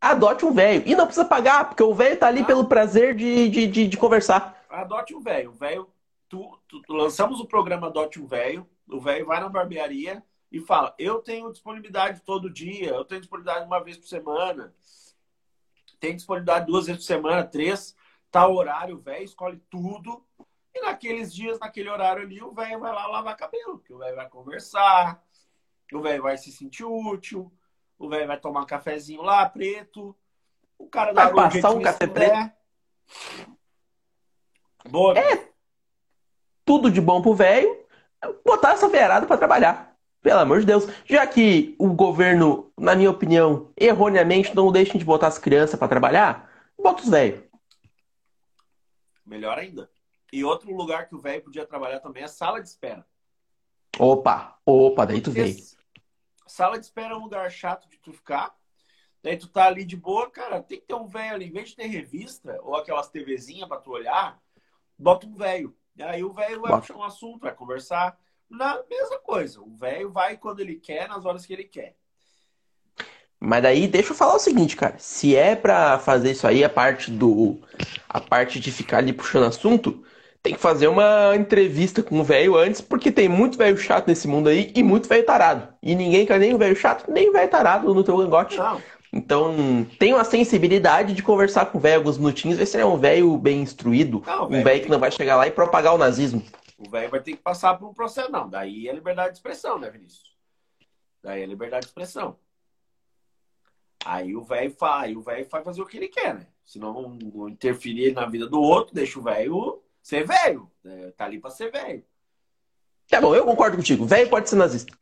Adote 0.00 0.44
um 0.44 0.52
velho. 0.52 0.82
E 0.86 0.94
não 0.94 1.06
precisa 1.06 1.24
pagar, 1.26 1.68
porque 1.68 1.82
o 1.82 1.94
velho 1.94 2.18
tá 2.18 2.26
ali 2.28 2.42
Ah. 2.42 2.44
pelo 2.46 2.66
prazer 2.66 3.14
de, 3.14 3.48
de, 3.48 3.66
de, 3.66 3.88
de 3.88 3.96
conversar. 3.96 4.62
Adote 4.68 5.14
um 5.14 5.20
velho. 5.20 5.50
O 5.50 5.54
velho, 5.54 5.90
tu, 6.28 6.58
tu- 6.68 6.82
tu- 6.82 6.92
lançamos 6.92 7.40
o 7.40 7.46
programa 7.46 7.86
Adote 7.88 8.20
um 8.20 8.26
velho. 8.26 8.68
O 8.88 9.00
velho 9.00 9.24
vai 9.26 9.40
na 9.40 9.48
barbearia 9.48 10.22
e 10.52 10.60
fala: 10.60 10.94
Eu 10.98 11.20
tenho 11.20 11.50
disponibilidade 11.50 12.20
todo 12.22 12.50
dia, 12.50 12.90
eu 12.90 13.04
tenho 13.04 13.20
disponibilidade 13.20 13.66
uma 13.66 13.82
vez 13.82 13.96
por 13.96 14.06
semana, 14.06 14.74
tem 15.98 16.14
disponibilidade 16.14 16.66
duas 16.66 16.86
vezes 16.86 17.02
por 17.02 17.06
semana, 17.06 17.44
três, 17.44 17.96
tal 18.30 18.54
horário, 18.54 18.96
o 18.96 19.00
velho 19.00 19.24
escolhe 19.24 19.58
tudo. 19.70 20.22
E 20.74 20.80
naqueles 20.82 21.32
dias, 21.32 21.58
naquele 21.58 21.88
horário 21.88 22.22
ali, 22.22 22.42
o 22.42 22.52
velho 22.52 22.78
vai 22.80 22.92
lá 22.92 23.06
lavar 23.06 23.36
cabelo, 23.36 23.78
porque 23.78 23.94
o 23.94 23.98
velho 23.98 24.16
vai 24.16 24.28
conversar, 24.28 25.22
o 25.92 26.00
velho 26.02 26.22
vai 26.22 26.36
se 26.36 26.50
sentir 26.52 26.84
útil, 26.84 27.50
o 27.98 28.08
velho 28.08 28.26
vai 28.26 28.38
tomar 28.38 28.62
um 28.62 28.66
cafezinho 28.66 29.22
lá, 29.22 29.48
preto. 29.48 30.14
O 30.78 30.86
cara 30.88 31.12
Vai 31.12 31.32
passar 31.32 31.70
um 31.70 31.82
café 31.82 32.06
puder. 32.06 32.56
Boa. 34.88 35.14
Tudo 36.64 36.90
de 36.90 37.00
bom 37.00 37.22
pro 37.22 37.34
velho. 37.34 37.84
Botar 38.44 38.72
essa 38.72 38.88
velharada 38.88 39.26
pra 39.26 39.36
trabalhar. 39.36 39.96
Pelo 40.20 40.40
amor 40.40 40.60
de 40.60 40.66
Deus. 40.66 40.86
Já 41.04 41.26
que 41.26 41.74
o 41.78 41.92
governo, 41.92 42.72
na 42.78 42.94
minha 42.94 43.10
opinião, 43.10 43.70
erroneamente 43.76 44.54
não 44.54 44.72
deixa 44.72 44.98
de 44.98 45.04
botar 45.04 45.28
as 45.28 45.38
crianças 45.38 45.78
pra 45.78 45.88
trabalhar, 45.88 46.50
bota 46.80 47.02
os 47.02 47.08
velhos. 47.08 47.42
Melhor 49.24 49.58
ainda. 49.58 49.90
E 50.32 50.44
outro 50.44 50.74
lugar 50.74 51.08
que 51.08 51.14
o 51.14 51.20
velho 51.20 51.42
podia 51.42 51.66
trabalhar 51.66 52.00
também 52.00 52.22
é 52.22 52.28
sala 52.28 52.60
de 52.60 52.68
espera. 52.68 53.06
Opa, 53.98 54.58
opa, 54.66 55.06
daí 55.06 55.20
tu 55.20 55.30
veio. 55.30 55.56
Sala 56.46 56.78
de 56.78 56.84
espera 56.84 57.14
é 57.14 57.16
um 57.16 57.22
lugar 57.22 57.50
chato 57.50 57.88
de 57.88 57.98
tu 57.98 58.12
ficar. 58.12 58.54
Daí 59.22 59.38
tu 59.38 59.48
tá 59.48 59.64
ali 59.64 59.84
de 59.84 59.96
boa, 59.96 60.30
cara, 60.30 60.62
tem 60.62 60.78
que 60.78 60.86
ter 60.86 60.94
um 60.94 61.06
velho 61.06 61.34
ali. 61.34 61.46
Em 61.46 61.52
vez 61.52 61.70
de 61.70 61.76
ter 61.76 61.86
revista 61.86 62.58
ou 62.62 62.76
aquelas 62.76 63.08
TVzinhas 63.08 63.66
pra 63.66 63.78
tu 63.78 63.90
olhar, 63.90 64.38
bota 64.98 65.26
um 65.26 65.34
velho. 65.34 65.74
E 65.96 66.02
aí 66.02 66.22
o 66.22 66.32
velho 66.32 66.60
vai 66.60 66.78
puxar 66.78 66.96
um 66.96 67.02
assunto, 67.02 67.40
vai 67.40 67.54
conversar. 67.54 68.18
Na 68.50 68.82
mesma 68.88 69.18
coisa. 69.20 69.62
O 69.62 69.74
velho 69.74 70.10
vai 70.10 70.36
quando 70.36 70.60
ele 70.60 70.76
quer, 70.76 71.08
nas 71.08 71.24
horas 71.24 71.46
que 71.46 71.52
ele 71.52 71.64
quer. 71.64 71.96
Mas 73.40 73.62
daí 73.62 73.86
deixa 73.86 74.12
eu 74.12 74.16
falar 74.16 74.34
o 74.34 74.38
seguinte, 74.38 74.76
cara. 74.76 74.98
Se 74.98 75.34
é 75.34 75.56
pra 75.56 75.98
fazer 75.98 76.32
isso 76.32 76.46
aí, 76.46 76.62
a 76.62 76.68
parte 76.68 77.10
do. 77.10 77.58
A 78.08 78.20
parte 78.20 78.60
de 78.60 78.70
ficar 78.70 78.98
ali 78.98 79.12
puxando 79.12 79.44
assunto, 79.44 80.03
tem 80.44 80.54
que 80.54 80.60
fazer 80.60 80.88
uma 80.88 81.34
entrevista 81.34 82.02
com 82.02 82.20
o 82.20 82.22
velho 82.22 82.54
antes, 82.54 82.82
porque 82.82 83.10
tem 83.10 83.30
muito 83.30 83.56
velho 83.56 83.78
chato 83.78 84.06
nesse 84.08 84.28
mundo 84.28 84.50
aí 84.50 84.70
e 84.74 84.82
muito 84.82 85.08
velho 85.08 85.24
tarado. 85.24 85.72
E 85.82 85.94
ninguém 85.94 86.26
quer 86.26 86.38
nem 86.38 86.52
o 86.52 86.58
velho 86.58 86.76
chato, 86.76 87.10
nem 87.10 87.30
o 87.30 87.32
velho 87.32 87.50
tarado 87.50 87.94
no 87.94 88.04
teu 88.04 88.18
cangote. 88.18 88.58
Não, 88.58 88.82
Então, 89.10 89.86
tem 89.98 90.12
uma 90.12 90.22
sensibilidade 90.22 91.14
de 91.14 91.22
conversar 91.22 91.64
com 91.66 91.78
o 91.78 91.80
velho 91.80 91.96
alguns 91.96 92.18
minutinhos, 92.18 92.58
ver 92.58 92.66
se 92.66 92.76
ele 92.76 92.82
é 92.82 92.86
um 92.86 92.98
velho 92.98 93.38
bem 93.38 93.62
instruído, 93.62 94.22
Não, 94.26 94.44
um 94.44 94.62
velho, 94.62 94.82
que 94.82 94.90
não 94.90 94.98
vai 94.98 95.10
chegar 95.10 95.36
lá 95.36 95.46
e 95.46 95.50
propagar 95.50 95.94
o 95.94 95.98
nazismo. 95.98 96.44
o 96.76 96.90
velho 96.90 97.08
vai 97.08 97.20
ter 97.20 97.32
que 97.32 97.42
passar 97.42 97.78
por 97.78 97.88
um 97.88 97.94
processo. 97.94 98.30
Não, 98.30 98.46
daí 98.46 98.86
é 98.86 98.92
liberdade 98.92 99.30
de 99.30 99.38
expressão, 99.38 99.78
né, 99.78 99.88
Vinícius? 99.88 100.34
Daí 101.22 101.42
é 101.42 101.46
liberdade 101.46 101.86
de 101.86 101.88
expressão. 101.88 102.36
Aí 104.04 104.36
o 104.36 104.42
velho 104.42 104.70
faz, 104.72 105.16
o 105.16 105.22
velho 105.22 105.46
vai 105.50 105.62
fazer 105.62 105.80
o 105.80 105.86
que 105.86 105.96
ele 105.96 106.08
quer, 106.08 106.34
né? 106.34 106.46
Se 106.66 106.78
não 106.78 107.16
não 107.34 107.48
interferir 107.48 108.12
na 108.12 108.26
vida 108.26 108.46
do 108.46 108.60
outro, 108.60 108.94
deixa 108.94 109.18
o 109.18 109.22
velho 109.22 109.82
ser 110.04 110.26
velho. 110.26 110.70
né? 110.84 111.10
Tá 111.12 111.24
ali 111.24 111.40
pra 111.40 111.50
ser 111.50 111.72
velho. 111.72 112.04
Tá 113.08 113.20
bom, 113.20 113.34
eu 113.34 113.44
concordo 113.44 113.76
contigo. 113.76 114.04
Velho 114.04 114.28
pode 114.28 114.48
ser 114.48 114.56
nazista. 114.56 114.96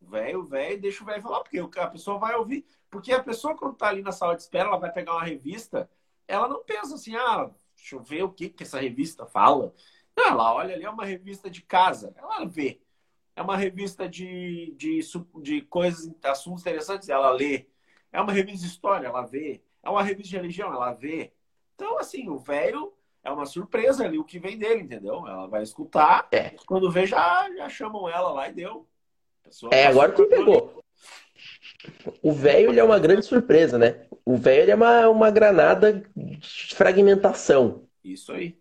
Velho, 0.00 0.42
velho, 0.44 0.80
deixa 0.80 1.02
o 1.02 1.06
velho 1.06 1.22
falar, 1.22 1.40
porque 1.40 1.78
a 1.78 1.86
pessoa 1.86 2.18
vai 2.18 2.34
ouvir. 2.34 2.64
Porque 2.90 3.12
a 3.12 3.22
pessoa, 3.22 3.54
quando 3.54 3.76
tá 3.76 3.88
ali 3.88 4.02
na 4.02 4.10
sala 4.10 4.34
de 4.34 4.42
espera, 4.42 4.68
ela 4.68 4.78
vai 4.78 4.90
pegar 4.90 5.12
uma 5.12 5.24
revista, 5.24 5.88
ela 6.26 6.48
não 6.48 6.64
pensa 6.64 6.94
assim, 6.94 7.14
ah, 7.14 7.50
deixa 7.76 7.94
eu 7.94 8.02
ver 8.02 8.22
o 8.22 8.30
que, 8.30 8.48
que 8.48 8.62
essa 8.62 8.80
revista 8.80 9.26
fala. 9.26 9.74
Não, 10.16 10.28
ela 10.28 10.54
olha 10.54 10.74
ali, 10.74 10.84
é 10.84 10.90
uma 10.90 11.04
revista 11.04 11.50
de 11.50 11.60
casa. 11.60 12.14
Ela 12.16 12.46
vê. 12.46 12.80
É 13.36 13.42
uma 13.42 13.56
revista 13.56 14.08
de, 14.08 14.74
de, 14.78 15.00
de 15.42 15.62
coisas, 15.62 16.10
assuntos 16.24 16.62
interessantes, 16.62 17.08
ela 17.10 17.30
lê. 17.30 17.66
É 18.10 18.20
uma 18.20 18.32
revista 18.32 18.66
de 18.66 18.72
história, 18.72 19.06
ela 19.06 19.22
vê. 19.26 19.62
É 19.82 19.90
uma 19.90 20.02
revista 20.02 20.30
de 20.30 20.36
religião, 20.36 20.72
ela 20.72 20.92
vê. 20.92 21.32
Então, 21.74 21.98
assim, 21.98 22.30
o 22.30 22.38
velho 22.38 22.97
é 23.24 23.30
uma 23.30 23.46
surpresa 23.46 24.04
ali 24.04 24.18
o 24.18 24.24
que 24.24 24.38
vem 24.38 24.56
dele, 24.58 24.82
entendeu? 24.82 25.26
Ela 25.26 25.46
vai 25.46 25.62
escutar, 25.62 26.28
É. 26.32 26.50
quando 26.66 26.90
vê, 26.90 27.06
já, 27.06 27.48
já 27.56 27.68
chamam 27.68 28.08
ela 28.08 28.30
lá 28.32 28.48
e 28.48 28.52
deu. 28.52 28.86
É, 29.44 29.48
passou 29.48 29.70
agora 29.72 30.14
ali. 30.14 30.26
pegou. 30.26 30.84
O 32.22 32.32
velho 32.32 32.70
ele 32.70 32.80
é 32.80 32.84
uma 32.84 32.98
grande 32.98 33.24
surpresa, 33.24 33.78
né? 33.78 34.06
O 34.24 34.36
velho 34.36 34.62
ele 34.62 34.70
é 34.70 34.74
uma, 34.74 35.08
uma 35.08 35.30
granada 35.30 36.04
de 36.16 36.74
fragmentação. 36.74 37.84
Isso 38.02 38.32
aí. 38.32 38.58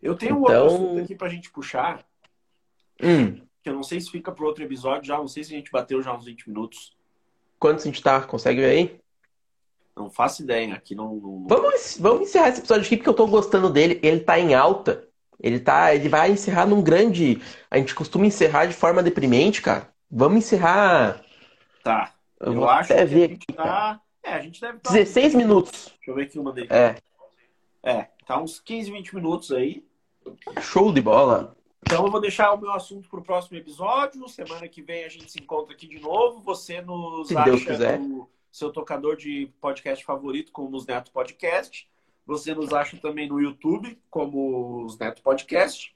Eu 0.00 0.14
tenho 0.14 0.36
um 0.36 0.42
Então- 0.42 0.62
outro 0.64 0.74
assunto 0.76 1.00
aqui 1.02 1.14
pra 1.14 1.28
gente 1.28 1.50
puxar, 1.50 2.04
Hum, 3.02 3.40
que 3.62 3.68
eu 3.70 3.74
não 3.74 3.82
sei 3.82 4.00
se 4.00 4.10
fica 4.10 4.30
pro 4.32 4.46
outro 4.46 4.62
episódio 4.64 5.06
já, 5.06 5.16
não 5.18 5.28
sei 5.28 5.42
se 5.44 5.54
a 5.54 5.56
gente 5.56 5.70
bateu 5.70 6.02
já 6.02 6.14
uns 6.14 6.24
20 6.24 6.48
minutos. 6.48 6.96
quantos 7.58 7.84
a 7.84 7.88
gente 7.88 8.02
tá? 8.02 8.20
Consegue 8.22 8.60
ver 8.60 8.70
aí? 8.70 9.00
Não 9.98 10.10
faço 10.10 10.42
ideia, 10.42 10.74
aqui 10.74 10.94
não... 10.94 11.14
não- 11.16 11.46
Vamos, 11.48 11.96
vamos 12.00 12.22
encerrar 12.28 12.48
esse 12.50 12.60
episódio 12.60 12.84
aqui 12.86 12.96
porque 12.96 13.08
eu 13.08 13.14
tô 13.14 13.26
gostando 13.26 13.68
dele. 13.70 13.98
Ele 14.02 14.20
tá 14.20 14.38
em 14.38 14.54
alta. 14.54 15.06
Ele 15.40 15.60
tá, 15.60 15.94
ele 15.94 16.08
vai 16.08 16.30
encerrar 16.32 16.66
num 16.66 16.82
grande. 16.82 17.40
A 17.70 17.78
gente 17.78 17.94
costuma 17.94 18.26
encerrar 18.26 18.66
de 18.66 18.74
forma 18.74 19.02
deprimente, 19.02 19.62
cara. 19.62 19.88
Vamos 20.10 20.38
encerrar. 20.38 21.22
Tá. 21.84 22.12
Eu, 22.40 22.48
Eu, 22.52 22.54
vou 22.60 22.68
acho 22.68 22.92
até 22.92 22.96
que 22.96 23.00
a 23.00 23.04
ver 23.04 23.28
gente 23.30 23.42
aqui, 23.44 23.52
tá... 23.52 24.00
É, 24.22 24.32
a 24.34 24.40
gente 24.40 24.60
deve 24.60 24.76
estar... 24.78 24.92
16 24.92 25.34
minutos. 25.34 25.92
Deixa 25.96 26.10
eu 26.10 26.14
ver 26.14 26.22
aqui 26.22 26.38
uma 26.38 26.52
dele. 26.52 26.68
É, 26.70 26.96
É, 27.82 28.08
tá 28.26 28.40
uns 28.40 28.58
15, 28.60 28.90
20 28.90 29.14
minutos 29.14 29.52
aí. 29.52 29.84
show 30.60 30.92
de 30.92 31.00
bola. 31.00 31.56
Então 31.86 32.04
eu 32.04 32.10
vou 32.10 32.20
deixar 32.20 32.52
o 32.52 32.58
meu 32.60 32.72
assunto 32.72 33.08
pro 33.08 33.22
próximo 33.22 33.56
episódio. 33.56 34.28
Semana 34.28 34.66
que 34.68 34.82
vem 34.82 35.04
a 35.04 35.08
gente 35.08 35.30
se 35.30 35.38
encontra 35.40 35.72
aqui 35.74 35.86
de 35.86 36.00
novo. 36.00 36.40
Você 36.40 36.80
nos 36.82 37.28
Se 37.28 37.36
acha 37.36 37.44
Deus 37.50 37.64
quiser. 37.64 37.98
no 37.98 38.28
seu 38.58 38.72
tocador 38.72 39.16
de 39.16 39.52
podcast 39.60 40.04
favorito, 40.04 40.50
como 40.50 40.76
os 40.76 40.84
Neto 40.84 41.12
Podcast. 41.12 41.88
Você 42.26 42.54
nos 42.54 42.72
acha 42.72 42.96
também 42.96 43.28
no 43.28 43.40
YouTube, 43.40 43.98
como 44.10 44.84
os 44.84 44.98
Neto 44.98 45.22
Podcast. 45.22 45.94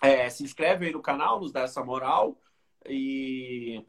É, 0.00 0.30
se 0.30 0.44
inscreve 0.44 0.86
aí 0.86 0.92
no 0.92 1.02
canal, 1.02 1.40
nos 1.40 1.50
dá 1.50 1.62
essa 1.62 1.84
moral. 1.84 2.40
E, 2.88 3.84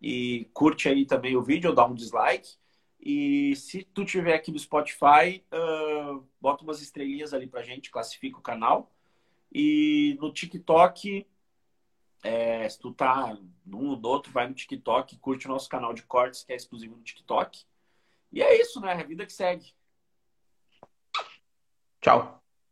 e 0.00 0.48
curte 0.52 0.88
aí 0.88 1.06
também 1.06 1.36
o 1.36 1.42
vídeo, 1.42 1.70
ou 1.70 1.76
dá 1.76 1.86
um 1.86 1.94
dislike. 1.94 2.56
E 3.00 3.54
se 3.56 3.84
tu 3.84 4.04
tiver 4.04 4.34
aqui 4.34 4.50
no 4.50 4.58
Spotify, 4.58 5.44
ah, 5.52 6.20
bota 6.40 6.64
umas 6.64 6.82
estrelinhas 6.82 7.32
ali 7.32 7.46
pra 7.46 7.62
gente, 7.62 7.90
classifica 7.90 8.38
o 8.38 8.42
canal. 8.42 8.92
E 9.52 10.16
no 10.20 10.32
TikTok, 10.32 11.26
é, 12.22 12.68
se 12.68 12.78
tu 12.78 12.92
tá 12.92 13.36
num 13.66 13.90
ou 13.90 13.96
no 13.96 14.08
outro, 14.08 14.32
vai 14.32 14.48
no 14.48 14.54
TikTok, 14.54 15.18
curte 15.18 15.46
o 15.46 15.50
nosso 15.50 15.68
canal 15.68 15.92
de 15.92 16.02
cortes, 16.02 16.44
que 16.44 16.52
é 16.52 16.56
exclusivo 16.56 16.96
no 16.96 17.02
TikTok. 17.02 17.64
E 18.30 18.42
é 18.42 18.60
isso, 18.60 18.80
né? 18.80 18.92
É 18.92 19.00
a 19.00 19.06
vida 19.06 19.26
que 19.26 19.32
segue. 19.32 19.74
Tchau. 22.00 22.41